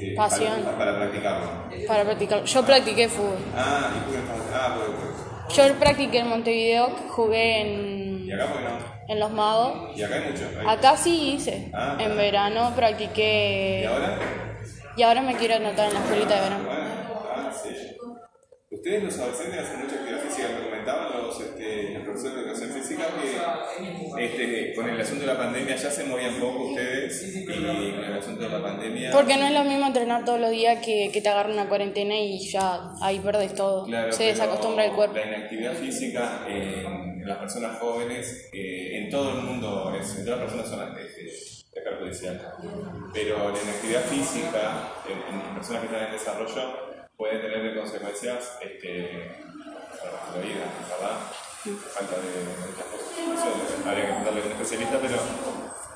este, 0.09 0.15
Pasión. 0.15 0.61
Para, 0.63 0.77
para 0.77 0.97
practicarlo? 0.97 1.47
Para 1.87 2.03
practicar. 2.03 2.43
Yo 2.43 2.63
practiqué 2.65 3.09
fútbol. 3.09 3.37
Ah, 3.55 3.89
y 4.07 4.11
qué 4.11 4.17
estás- 4.19 4.37
ah, 4.53 4.75
por- 4.75 4.95
por- 4.95 5.53
Yo 5.53 5.73
practiqué 5.79 6.19
en 6.19 6.27
Montevideo, 6.29 6.89
jugué 7.09 7.61
en, 7.61 8.25
¿Y 8.27 8.31
acá 8.31 8.45
qué 8.53 8.63
no? 8.63 9.13
en 9.13 9.19
Los 9.19 9.31
Magos. 9.31 9.97
Y 9.97 10.03
acá 10.03 10.15
hay 10.15 10.31
mucho. 10.31 10.43
¿hay? 10.59 10.67
Acá 10.77 10.97
sí 10.97 11.33
hice. 11.33 11.69
Ah. 11.73 11.97
En 11.99 12.15
verano 12.17 12.71
practiqué. 12.75 13.81
¿Y 13.83 13.85
ahora? 13.85 14.17
Y 14.95 15.03
ahora 15.03 15.21
me 15.21 15.35
quiero 15.35 15.55
anotar 15.55 15.87
en 15.87 15.93
la 15.95 15.99
escuelita 16.01 16.35
de 16.35 16.41
verano. 16.41 16.63
Bueno, 16.65 16.81
ah, 17.35 17.51
sí. 17.51 17.92
Ustedes 18.73 19.03
los 19.03 19.19
adolescentes 19.19 19.59
hacen 19.59 19.81
mucha 19.81 19.95
actividad 19.95 20.19
física, 20.21 20.47
me 20.49 20.65
comentaban 20.65 21.13
los, 21.13 21.39
este, 21.39 21.93
los 21.93 22.03
profesores 22.03 22.35
de 22.35 22.41
educación 22.41 22.69
física 22.71 23.03
que 24.17 24.25
este, 24.25 24.73
con 24.73 24.89
el 24.89 24.99
asunto 24.99 25.21
de 25.21 25.27
la 25.27 25.37
pandemia 25.37 25.75
ya 25.75 25.91
se 25.91 26.03
movían 26.05 26.35
poco 26.35 26.69
ustedes 26.69 27.35
y 27.35 27.45
con 27.45 27.53
el 27.53 28.13
asunto 28.17 28.41
de 28.41 28.49
la 28.49 28.61
pandemia... 28.61 29.11
Porque 29.11 29.37
no 29.37 29.45
es 29.45 29.53
lo 29.53 29.63
mismo 29.63 29.85
entrenar 29.85 30.25
todos 30.25 30.39
los 30.39 30.49
días 30.49 30.83
que, 30.83 31.11
que 31.13 31.21
te 31.21 31.29
agarre 31.29 31.53
una 31.53 31.69
cuarentena 31.69 32.15
y 32.17 32.39
ya 32.39 32.93
ahí 32.99 33.19
perdes 33.19 33.53
todo. 33.53 33.85
Claro, 33.85 34.11
Se 34.11 34.23
desacostumbra 34.23 34.85
el 34.85 34.93
cuerpo. 34.93 35.15
La 35.17 35.27
inactividad 35.27 35.73
física 35.73 36.45
en, 36.47 37.21
en 37.21 37.27
las 37.27 37.37
personas 37.37 37.77
jóvenes, 37.77 38.49
eh, 38.53 39.03
en 39.03 39.09
todo 39.11 39.37
el 39.37 39.43
mundo, 39.43 39.95
es, 39.99 40.17
en 40.17 40.25
todas 40.25 40.39
las 40.39 40.51
personas 40.51 40.69
son 40.69 40.97
este, 40.99 41.27
es 41.27 41.65
perjudicial. 41.71 42.41
Pero 43.13 43.37
la 43.51 43.61
inactividad 43.61 44.01
física 44.01 44.89
en, 45.07 45.35
en 45.35 45.55
personas 45.55 45.81
que 45.81 45.87
están 45.87 46.05
en 46.07 46.11
desarrollo 46.11 46.93
puede 47.15 47.39
tener 47.39 47.62
consecuencias 47.83 48.57
este, 48.61 49.31
para 49.99 50.37
la 50.37 50.41
vida, 50.43 50.65
¿verdad? 50.89 51.17
Falta 51.93 52.15
de 52.17 52.31
muchas 52.67 52.85
cosas. 52.87 53.85
Habría 53.87 54.01
que 54.03 54.07
preguntarle 54.07 54.41
a 54.41 54.45
un 54.45 54.51
especialista, 54.51 54.97
pero 55.01 55.17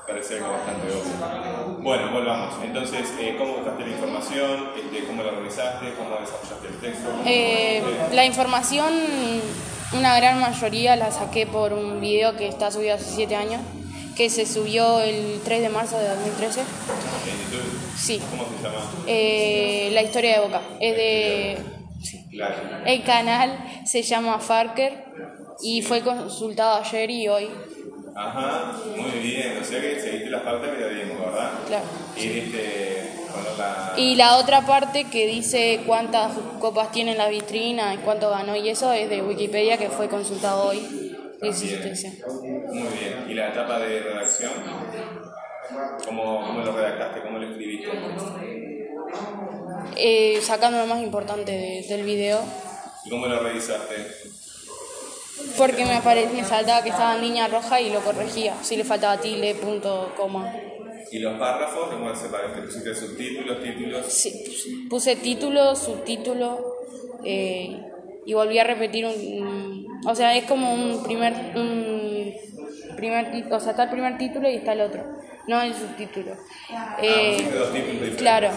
parece 0.06 0.34
algo 0.36 0.52
bastante 0.52 0.86
obvio. 0.88 1.78
Bueno, 1.82 2.12
volvamos. 2.12 2.54
Entonces, 2.64 3.12
eh, 3.20 3.36
¿cómo 3.38 3.56
buscaste 3.56 3.82
la 3.84 3.90
información? 3.90 4.70
Este, 4.76 5.06
¿Cómo 5.06 5.22
la 5.22 5.30
realizaste? 5.32 5.94
¿Cómo 5.94 6.10
desarrollaste 6.20 6.68
el 6.68 6.78
texto? 6.80 7.10
¿Cómo- 7.10 7.22
Eh, 7.26 7.82
la 8.12 8.24
información, 8.24 8.92
una 9.92 10.16
gran 10.16 10.40
mayoría 10.40 10.96
la 10.96 11.10
saqué 11.10 11.46
por 11.46 11.72
un 11.72 12.00
video 12.00 12.36
que 12.36 12.48
está 12.48 12.70
subido 12.70 12.94
hace 12.94 13.04
7 13.14 13.36
años, 13.36 13.60
que 14.16 14.30
se 14.30 14.46
subió 14.46 15.00
el 15.00 15.40
3 15.44 15.60
de 15.60 15.68
marzo 15.68 15.98
de 15.98 16.08
2013. 16.08 16.60
En 16.60 16.66
YouTube. 17.52 17.78
Sí. 17.96 18.20
¿Cómo 18.30 18.44
se 18.56 18.62
llama? 18.64 18.80
Eh, 19.06 19.90
la 19.92 20.02
historia 20.02 20.32
de 20.34 20.40
Boca. 20.46 20.62
Es 20.80 20.96
de. 20.96 21.77
Claro. 22.38 22.54
El 22.86 23.02
canal 23.02 23.58
se 23.84 24.02
llama 24.02 24.38
Farker 24.38 24.92
y 25.60 25.82
fue 25.82 26.02
consultado 26.02 26.80
ayer 26.80 27.10
y 27.10 27.26
hoy. 27.26 27.50
Ajá, 28.14 28.74
muy 28.96 29.18
bien. 29.18 29.58
O 29.60 29.64
sea 29.64 29.80
que 29.80 29.98
seguiste 29.98 30.30
las 30.30 30.42
partes 30.42 30.70
periodismo, 30.70 31.18
¿verdad? 31.18 31.50
Claro. 31.66 31.84
Y 32.16 32.28
viste 32.28 33.10
poner 33.32 33.58
la. 33.58 33.94
Y 33.96 34.14
la 34.14 34.36
otra 34.36 34.60
parte 34.60 35.04
que 35.10 35.26
dice 35.26 35.80
cuántas 35.84 36.30
copas 36.60 36.92
tiene 36.92 37.12
en 37.12 37.18
la 37.18 37.28
vitrina 37.28 37.92
y 37.94 37.96
cuánto 37.98 38.30
ganó 38.30 38.54
y 38.54 38.68
eso 38.68 38.92
es 38.92 39.10
de 39.10 39.20
Wikipedia 39.20 39.76
que 39.76 39.88
fue 39.88 40.08
consultado 40.08 40.68
hoy. 40.68 40.78
También. 40.78 41.18
17. 41.40 42.24
Muy 42.68 42.82
bien. 42.82 43.26
¿Y 43.28 43.34
la 43.34 43.48
etapa 43.48 43.80
de 43.80 43.98
redacción? 43.98 44.52
¿Cómo, 46.04 46.46
cómo 46.46 46.60
lo 46.60 46.76
redactaste? 46.76 47.20
¿Cómo 47.20 47.38
lo 47.38 47.48
escribiste? 47.50 47.90
Eh, 49.96 50.40
sacando 50.42 50.78
lo 50.78 50.86
más 50.86 51.02
importante 51.02 51.52
de- 51.52 51.84
del 51.88 52.04
video. 52.04 52.40
¿Y 53.04 53.10
cómo 53.10 53.26
lo 53.26 53.40
revisaste? 53.40 53.94
Porque 55.56 55.84
me, 55.84 55.94
apare- 55.94 56.28
me 56.32 56.44
saltaba 56.44 56.82
que 56.82 56.90
estaba 56.90 57.14
en 57.16 57.22
línea 57.22 57.48
roja 57.48 57.80
y 57.80 57.90
lo 57.90 58.00
corregía. 58.00 58.54
Si 58.62 58.76
le 58.76 58.84
faltaba 58.84 59.20
tilde, 59.20 59.54
punto, 59.54 60.12
coma. 60.16 60.52
¿Y 61.10 61.18
los 61.20 61.38
párrafos? 61.38 61.88
¿Cómo 61.90 62.14
separaste? 62.14 62.62
¿Pusiste 62.62 62.94
subtítulos, 62.94 63.62
títulos? 63.62 64.06
Sí, 64.12 64.86
puse 64.90 65.16
título, 65.16 65.74
subtítulo 65.74 66.74
eh, 67.24 67.80
y 68.26 68.34
volví 68.34 68.58
a 68.58 68.64
repetir 68.64 69.06
un, 69.06 69.86
o 70.06 70.14
sea, 70.14 70.36
es 70.36 70.44
como 70.44 70.74
un 70.74 71.02
primer, 71.02 71.32
un 71.56 72.34
primer 72.96 73.46
o 73.50 73.58
sea, 73.60 73.70
está 73.70 73.84
el 73.84 73.90
primer 73.90 74.18
título 74.18 74.50
y 74.50 74.56
está 74.56 74.74
el 74.74 74.82
otro, 74.82 75.02
no 75.46 75.62
el 75.62 75.72
subtítulo. 75.74 76.32
Eh, 77.00 77.36
dos 77.38 77.42
títulos 77.42 77.72
diferentes. 77.72 78.16
claro, 78.16 78.50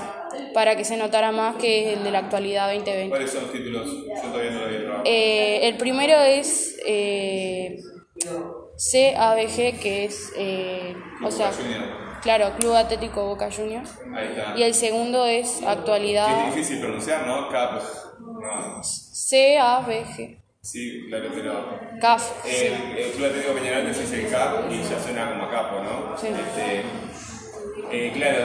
para 0.53 0.75
que 0.75 0.83
se 0.83 0.97
notara 0.97 1.31
más 1.31 1.55
que 1.55 1.91
es 1.91 1.97
el 1.97 2.03
de 2.03 2.11
la 2.11 2.19
actualidad 2.19 2.67
2020. 2.67 3.09
¿Cuáles 3.09 3.31
son 3.31 3.43
los 3.43 3.51
títulos? 3.51 3.87
Yo 3.87 4.29
todavía 4.29 4.51
no 4.51 4.59
lo 4.59 4.65
había 4.65 4.79
probado. 4.79 5.03
Eh, 5.05 5.67
el 5.67 5.77
primero 5.77 6.19
es 6.19 6.77
eh, 6.85 7.79
CABG, 8.25 9.79
que 9.79 10.05
es, 10.05 10.31
eh, 10.37 10.95
o 11.23 11.31
sea, 11.31 11.51
claro, 12.21 12.51
Club 12.59 12.75
Atlético 12.75 13.25
Boca 13.25 13.49
Juniors. 13.51 13.91
Ahí 14.15 14.27
está. 14.29 14.53
Y 14.57 14.63
el 14.63 14.73
segundo 14.73 15.25
es 15.25 15.61
actualidad 15.63 16.49
es 16.49 16.55
difícil 16.55 16.79
pronunciar, 16.79 17.27
¿no? 17.27 17.49
Cap. 17.49 17.81
No. 18.19 18.81
CABG. 19.29 20.41
Sí, 20.61 21.07
claro, 21.09 21.29
pero. 21.33 21.79
CAF. 21.99 22.45
El, 22.45 22.51
sí. 22.51 22.65
el 22.97 23.11
Club 23.13 23.25
Atlético 23.25 23.53
Peñarol 23.53 23.91
te 23.91 23.99
dice 23.99 24.27
CAP 24.27 24.71
y 24.71 24.83
ya 24.83 24.99
suena 24.99 25.31
como 25.31 25.49
capo, 25.49 25.81
¿no? 25.81 26.15
Sí. 26.15 26.27
Este, 26.27 26.83
eh, 27.91 28.11
claro, 28.13 28.37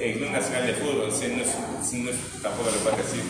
el 0.00 0.14
Club 0.18 0.30
Nacional 0.30 0.66
de 0.66 0.72
Fútbol, 0.74 1.12
sí, 1.12 1.26
no 1.36 1.42
es, 1.42 1.58
no 1.94 2.10
es- 2.10 2.42
tampoco 2.42 2.70
lo 2.70 2.76
puedes 2.78 2.98
decir. 2.98 3.22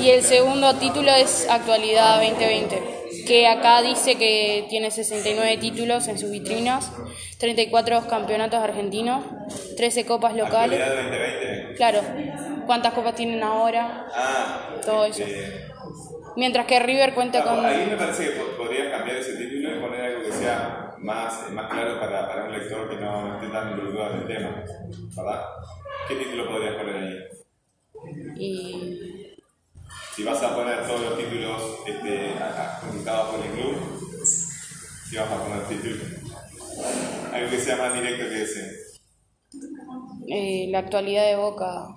Y 0.00 0.10
el 0.10 0.22
segundo 0.22 0.74
título 0.76 1.12
es 1.14 1.46
Actualidad 1.50 2.16
2020, 2.16 2.82
que 3.26 3.46
acá 3.46 3.82
dice 3.82 4.14
que 4.16 4.66
tiene 4.70 4.90
69 4.90 5.58
títulos 5.58 6.08
en 6.08 6.18
sus 6.18 6.30
vitrinas, 6.30 6.90
34 7.38 8.06
campeonatos 8.08 8.60
argentinos, 8.60 9.24
13 9.76 10.04
copas 10.06 10.34
locales. 10.34 10.80
Actualidad 10.80 11.02
2020. 11.10 11.74
Claro, 11.76 12.00
cuántas 12.66 12.94
copas 12.94 13.14
tienen 13.14 13.42
ahora, 13.42 14.06
Ah, 14.14 14.70
todo 14.84 15.04
eso. 15.04 15.22
este, 15.22 15.66
Mientras 16.34 16.64
que 16.66 16.78
River 16.80 17.12
cuenta 17.12 17.40
ah, 17.40 17.44
con... 17.44 17.64
Ahí 17.66 17.86
me 17.90 17.96
parece 17.96 18.24
que 18.24 18.30
po- 18.30 18.56
podrías 18.64 18.90
cambiar 18.90 19.18
ese 19.18 19.34
título 19.34 19.76
y 19.76 19.80
poner 19.80 20.00
algo 20.00 20.22
que 20.24 20.32
sea 20.32 20.81
más, 21.02 21.50
más 21.52 21.70
claro 21.70 21.98
para, 22.00 22.28
para 22.28 22.44
un 22.44 22.52
lector 22.52 22.88
que 22.88 22.96
no, 22.96 23.34
esté 23.34 23.48
tan 23.48 23.70
involucrado 23.70 24.14
en 24.14 24.20
el 24.20 24.26
tema, 24.26 24.64
¿verdad? 25.16 25.44
¿Qué 26.08 26.16
título 26.16 26.48
podrías 26.48 26.76
poner 26.76 26.96
ahí? 26.96 27.18
Y 28.36 29.36
Si 30.14 30.24
vas 30.24 30.42
a 30.42 30.54
poner 30.54 30.86
todos 30.86 31.00
los 31.00 31.18
títulos 31.18 31.62
este, 31.86 32.34
publicados 32.86 33.34
por 33.36 33.44
el 33.46 33.52
club, 33.52 33.76
si 35.08 35.16
vas 35.16 35.30
a 35.30 35.42
poner 35.44 35.62
títulos. 35.68 35.98
Algo 37.32 37.50
que 37.50 37.58
sea 37.58 37.76
más 37.76 37.94
directo 37.94 38.28
que 38.28 38.42
ese. 38.42 38.76
eh, 40.28 40.66
la 40.70 40.78
actualidad 40.80 41.26
de 41.26 41.36
Boca... 41.36 41.96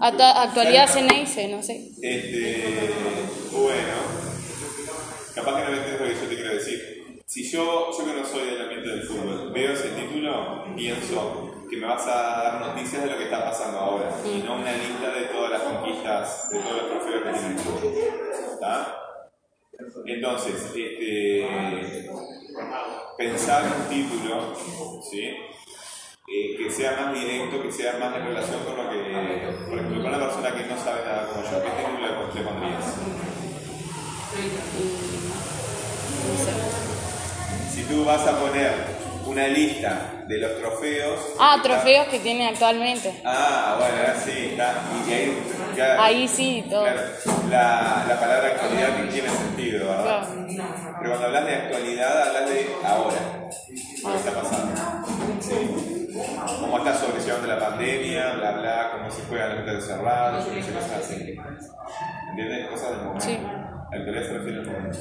Ata- 0.00 0.42
actualidad 0.42 0.88
Ceneice, 0.88 1.48
no 1.48 1.62
sé. 1.62 1.90
Este, 2.02 2.90
bueno, 3.52 3.94
capaz 5.34 5.56
que 5.56 5.64
no 5.64 5.70
me 5.70 5.76
entiendes 5.78 6.00
lo 6.00 6.06
que 6.06 6.14
yo 6.14 6.28
te. 6.28 6.41
Si 7.32 7.50
yo, 7.50 7.88
yo 7.90 8.04
que 8.04 8.12
no 8.12 8.26
soy 8.26 8.44
del 8.44 8.60
ambiente 8.60 8.90
del 8.90 9.04
fútbol, 9.04 9.50
veo 9.54 9.72
ese 9.72 9.88
título, 9.92 10.66
pienso 10.76 11.64
que 11.70 11.78
me 11.78 11.86
vas 11.86 12.06
a 12.06 12.42
dar 12.42 12.60
noticias 12.60 13.04
de 13.04 13.10
lo 13.10 13.16
que 13.16 13.24
está 13.24 13.42
pasando 13.42 13.78
ahora 13.78 14.10
y 14.22 14.42
no 14.42 14.56
una 14.56 14.72
lista 14.72 15.10
de 15.14 15.22
todas 15.32 15.50
las 15.52 15.62
conquistas, 15.62 16.50
de 16.50 16.58
todos 16.58 16.76
los 16.76 16.90
trofeos 16.90 17.22
que 17.22 17.32
tiene 17.32 17.48
el 17.48 17.62
club. 17.62 17.94
¿Está? 18.52 18.98
Entonces, 20.04 20.72
este, 20.76 22.10
pensar 23.16 23.64
un 23.64 23.88
título, 23.88 24.54
¿sí? 25.02 25.22
Eh, 26.28 26.56
que 26.58 26.70
sea 26.70 27.00
más 27.00 27.14
directo, 27.14 27.62
que 27.62 27.72
sea 27.72 27.96
más 27.96 28.14
en 28.14 28.26
relación 28.26 28.62
con 28.62 28.76
lo 28.76 28.90
que, 28.90 28.98
por 29.70 29.78
ejemplo, 29.78 30.02
con 30.02 30.14
una 30.14 30.20
persona 30.20 30.54
que 30.54 30.66
no 30.66 30.76
sabe 30.76 31.06
nada 31.06 31.28
como 31.28 31.42
yo, 31.50 31.62
¿qué 31.62 31.70
título 31.70 31.98
le, 31.98 32.08
le 32.34 32.46
pondrías? 32.46 32.96
Si 37.82 37.88
tú 37.88 38.04
vas 38.04 38.24
a 38.26 38.38
poner 38.38 38.70
una 39.26 39.48
lista 39.48 40.22
de 40.28 40.38
los 40.38 40.56
trofeos... 40.58 41.18
Ah, 41.40 41.54
está- 41.56 41.68
trofeos 41.68 42.06
que 42.08 42.18
tiene 42.20 42.46
actualmente. 42.48 43.20
Ah, 43.24 43.76
bueno, 43.78 44.20
sí, 44.24 44.50
está. 44.52 44.74
Y 45.08 45.12
ahí, 45.12 45.42
ya- 45.76 46.04
Ahí 46.04 46.28
sí, 46.28 46.64
todo. 46.70 46.82
claro, 46.84 47.00
la, 47.50 48.04
la 48.08 48.20
palabra 48.20 48.48
actualidad 48.48 48.88
tiene 49.10 49.28
sentido, 49.28 49.86
¿verdad? 49.88 50.28
Claro. 50.28 50.96
Pero 51.00 51.10
cuando 51.10 51.26
hablas 51.26 51.46
de 51.46 51.54
actualidad, 51.56 52.22
hablas 52.28 52.48
de 52.50 52.70
ahora, 52.84 53.20
lo 54.04 54.10
que 54.12 54.16
está 54.18 54.30
pasando. 54.30 54.80
Sí. 55.40 56.08
Cómo 56.60 56.78
está 56.78 56.94
sobrellevando 56.94 57.46
la 57.48 57.58
pandemia, 57.58 58.32
bla, 58.34 58.50
bla, 58.52 58.90
cómo 58.92 59.10
se 59.10 59.22
juegan 59.22 59.66
los 59.66 59.84
cerrados, 59.84 60.44
cosas 60.44 60.90
así. 61.04 61.36
¿Entiendes? 62.30 62.68
Cosas 62.68 62.90
del 62.90 62.98
momento. 62.98 63.24
Sí. 63.24 63.38
La 63.92 63.98
actualidad 63.98 64.26
se 64.26 64.32
refiere 64.32 64.58
al 64.60 64.66
momento. 64.66 64.98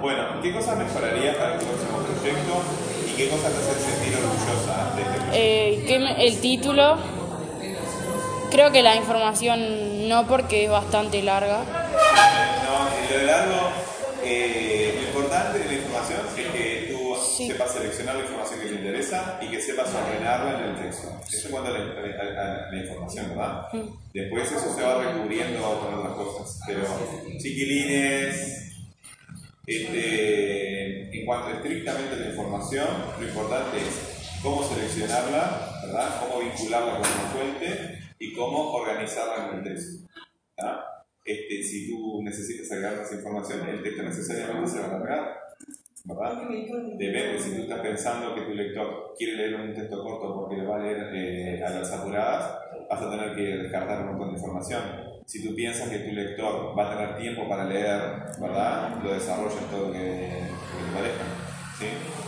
Bueno, 0.00 0.42
¿qué 0.42 0.52
cosas 0.52 0.76
mejorarías 0.76 1.36
para 1.36 1.58
tu 1.58 1.64
próximo 1.66 1.98
proyecto 1.98 2.62
y 3.08 3.12
qué 3.16 3.28
cosas 3.28 3.52
te 3.52 3.58
hacen 3.58 3.94
sentir 3.94 4.16
orgullosa 4.16 4.94
de 4.96 5.02
este 5.02 5.14
proyecto? 5.14 5.32
Eh, 5.34 5.84
que 5.86 5.98
me- 6.00 6.26
el 6.26 6.40
título, 6.40 6.96
creo 8.50 8.72
que 8.72 8.82
la 8.82 8.96
información 8.96 10.08
no 10.08 10.26
porque 10.26 10.64
es 10.64 10.70
bastante 10.70 11.22
larga. 11.22 11.58
No, 11.58 13.14
en 13.14 13.20
lo 13.20 13.26
largo, 13.32 13.68
eh, 14.24 14.98
lo 15.00 15.02
importante 15.08 15.58
de 15.60 15.64
la 15.66 15.72
información 15.74 16.20
es 16.36 16.50
que 16.50 16.88
tú 16.92 17.16
Sí. 17.36 17.46
sepas 17.46 17.72
seleccionar 17.72 18.16
la 18.16 18.22
información 18.22 18.60
que 18.60 18.66
te 18.66 18.74
interesa 18.74 19.38
y 19.40 19.46
que 19.50 19.60
sepas 19.60 19.88
ordenarla 19.94 20.58
en 20.58 20.64
el 20.70 20.76
texto. 20.82 21.08
Eso 21.28 21.46
en 21.48 21.52
cuanto 21.52 21.70
a 21.74 21.78
la, 21.78 21.84
a- 21.84 22.42
a- 22.42 22.68
a 22.68 22.72
la 22.72 22.78
información, 22.82 23.28
¿verdad? 23.30 23.66
Después 24.12 24.50
eso 24.52 24.74
se 24.74 24.82
va 24.82 25.02
recubriendo 25.02 25.80
con 25.80 25.94
otras 25.94 26.12
cosas. 26.14 26.60
Pero, 26.66 26.82
chiquilines, 27.38 28.72
este, 29.66 31.18
en 31.18 31.26
cuanto 31.26 31.50
estrictamente 31.56 32.14
a 32.14 32.18
la 32.18 32.28
información, 32.30 32.86
lo 33.20 33.26
importante 33.26 33.78
es 33.78 34.38
cómo 34.42 34.62
seleccionarla, 34.68 35.80
¿verdad? 35.86 36.20
Cómo 36.20 36.40
vincularla 36.40 36.92
con 36.92 37.00
una 37.00 37.30
fuente 37.32 37.98
y 38.18 38.34
cómo 38.34 38.72
organizarla 38.72 39.48
en 39.50 39.58
el 39.58 39.64
texto. 39.64 40.06
¿verdad? 40.56 40.80
Este, 41.24 41.62
si 41.62 41.88
tú 41.88 42.20
necesitas 42.22 42.70
agregar 42.72 42.98
más 42.98 43.12
información, 43.12 43.68
el 43.68 43.82
texto 43.82 44.02
necesariamente 44.02 44.70
se 44.70 44.78
va 44.80 44.86
a 44.86 44.88
alargar. 44.96 45.38
¿Verdad? 46.04 46.42
Depende, 46.98 47.38
si 47.38 47.54
tú 47.54 47.62
estás 47.62 47.80
pensando 47.80 48.34
que 48.34 48.42
tu 48.42 48.54
lector 48.54 49.14
quiere 49.16 49.36
leer 49.36 49.54
un 49.60 49.74
texto 49.74 50.02
corto 50.02 50.34
porque 50.34 50.56
lo 50.56 50.70
va 50.70 50.76
a 50.76 50.80
leer 50.80 51.10
eh, 51.12 51.64
a 51.64 51.70
las 51.70 51.92
apuradas, 51.92 52.58
vas 52.88 53.02
a 53.02 53.10
tener 53.10 53.34
que 53.34 53.42
descartar 53.58 54.02
un 54.02 54.08
montón 54.08 54.30
de 54.30 54.38
información. 54.40 54.82
Si 55.26 55.46
tú 55.46 55.54
piensas 55.54 55.88
que 55.88 56.00
tu 56.00 56.12
lector 56.12 56.76
va 56.78 56.92
a 56.92 56.96
tener 56.96 57.16
tiempo 57.16 57.48
para 57.48 57.64
leer, 57.64 58.00
¿verdad? 58.40 59.02
Lo 59.02 59.12
desarrollas 59.12 59.70
todo 59.70 59.86
lo 59.86 59.92
que, 59.92 59.98
que 59.98 60.84
te 60.84 60.92
parezca. 60.92 61.24
¿sí? 61.78 61.86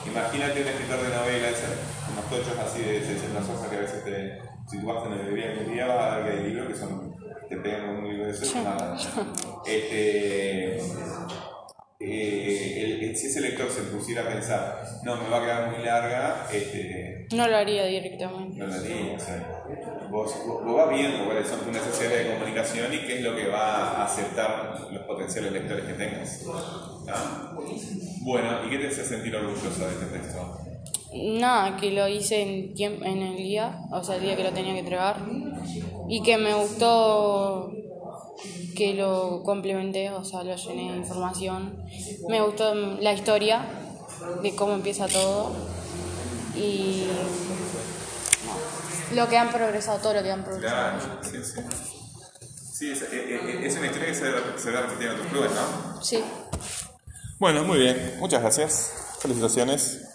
Imagínate 0.09 0.63
un 0.63 0.69
escritor 0.69 1.03
de 1.03 1.17
novela, 1.17 1.49
ese, 1.51 1.67
unos 2.13 2.31
tochos 2.31 2.59
así 2.59 2.83
de 2.83 3.01
600 3.01 3.49
hojas 3.49 3.69
que 3.69 3.77
a 3.77 3.81
veces 3.81 4.05
te, 4.05 4.39
si 4.69 4.81
tú 4.81 4.87
vas 4.87 5.05
a 5.05 5.11
la 5.11 5.17
librería 5.17 5.61
un 5.61 5.73
día 5.73 5.87
vas 5.87 6.13
a 6.13 6.19
ver 6.19 6.25
que 6.25 6.39
hay 6.39 6.47
libros 6.47 6.69
que 6.69 6.77
son, 6.77 7.15
te 7.49 7.57
pegan 7.57 7.89
un 7.91 8.09
libro 8.09 8.27
de 8.27 8.33
eso 8.33 8.63
nada. 8.63 8.97
Este, 9.67 10.79
eh, 12.01 12.34
si 13.17 13.27
ese 13.29 13.41
lector 13.41 13.71
se 13.71 13.83
pusiera 13.83 14.23
a 14.23 14.29
pensar, 14.29 14.83
no, 15.03 15.17
me 15.17 15.29
va 15.29 15.39
a 15.39 15.43
quedar 15.43 15.71
muy 15.77 15.85
larga, 15.85 16.47
este, 16.53 17.27
No 17.35 17.47
lo 17.49 17.57
haría 17.57 17.85
directamente. 17.87 18.59
no 18.59 18.67
lo 18.67 18.81
diría. 18.83 19.17
O 19.17 19.21
sea, 19.21 19.63
vos, 20.11 20.35
vos- 20.47 20.65
vos 20.65 20.77
vas 20.77 20.91
viendo 20.91 21.25
cuáles 21.25 21.49
son 21.49 21.61
tus 21.61 21.73
necesidades 21.73 22.27
de 22.27 22.35
comunicación 22.35 22.93
y 22.93 22.99
qué 23.07 23.19
es 23.19 23.23
lo 23.23 23.35
que 23.37 23.47
va 23.49 23.77
a 24.01 24.05
aceptar 24.05 24.89
los 24.91 25.03
potenciales 25.05 25.53
lectores 25.53 25.85
que 25.85 25.93
tengas. 25.95 26.45
¿Ah? 27.09 27.53
Bueno, 28.23 28.67
¿y 28.67 28.71
qué 28.71 28.79
te 28.79 28.89
hace 28.89 29.05
sentir 29.05 29.35
orgullosa 29.37 29.87
de 29.87 29.93
este 29.93 30.07
texto? 30.19 30.59
Nada, 31.17 31.77
que 31.77 31.93
lo 31.93 32.09
hice 32.09 32.43
en 32.43 33.23
el 33.23 33.37
día, 33.37 33.79
o 33.93 34.03
sea, 34.03 34.17
el 34.17 34.23
día 34.23 34.37
que 34.37 34.43
lo 34.43 34.51
tenía 34.53 34.73
que 34.73 34.81
entregar. 34.81 35.17
Y 36.09 36.23
que 36.23 36.37
me 36.39 36.53
gustó 36.55 37.71
que 38.77 38.95
lo 38.95 39.43
complementé, 39.45 40.11
o 40.11 40.25
sea, 40.25 40.43
lo 40.43 40.57
llené 40.57 40.93
de 40.93 40.99
información. 40.99 41.85
Me 42.29 42.41
gustó 42.41 42.75
la 42.75 43.13
historia 43.13 43.65
de 44.43 44.55
cómo 44.55 44.75
empieza 44.75 45.07
todo. 45.07 45.53
Y 46.57 47.09
no, 48.47 49.17
lo 49.17 49.29
que 49.29 49.37
han 49.37 49.51
progresado, 49.51 49.99
todo 49.99 50.15
lo 50.15 50.23
que 50.23 50.31
han 50.31 50.45
progresado. 50.45 50.99
Claro, 50.99 51.21
sí, 51.23 51.39
sí. 51.43 51.61
Sí, 52.73 52.91
es, 52.91 53.03
eh, 53.03 53.09
eh, 53.13 53.61
es 53.65 53.77
una 53.77 53.87
historia 53.87 54.09
que 54.09 54.15
se, 54.15 54.25
se 54.59 54.71
va 54.73 54.81
repitiendo 54.83 55.15
en 55.15 55.21
tus 55.23 55.31
clubes, 55.31 55.51
¿no? 55.53 56.03
Sí. 56.03 56.25
Bueno, 57.39 57.63
muy 57.65 57.79
bien. 57.79 58.17
Muchas 58.19 58.41
gracias. 58.41 58.93
Felicitaciones. 59.21 60.14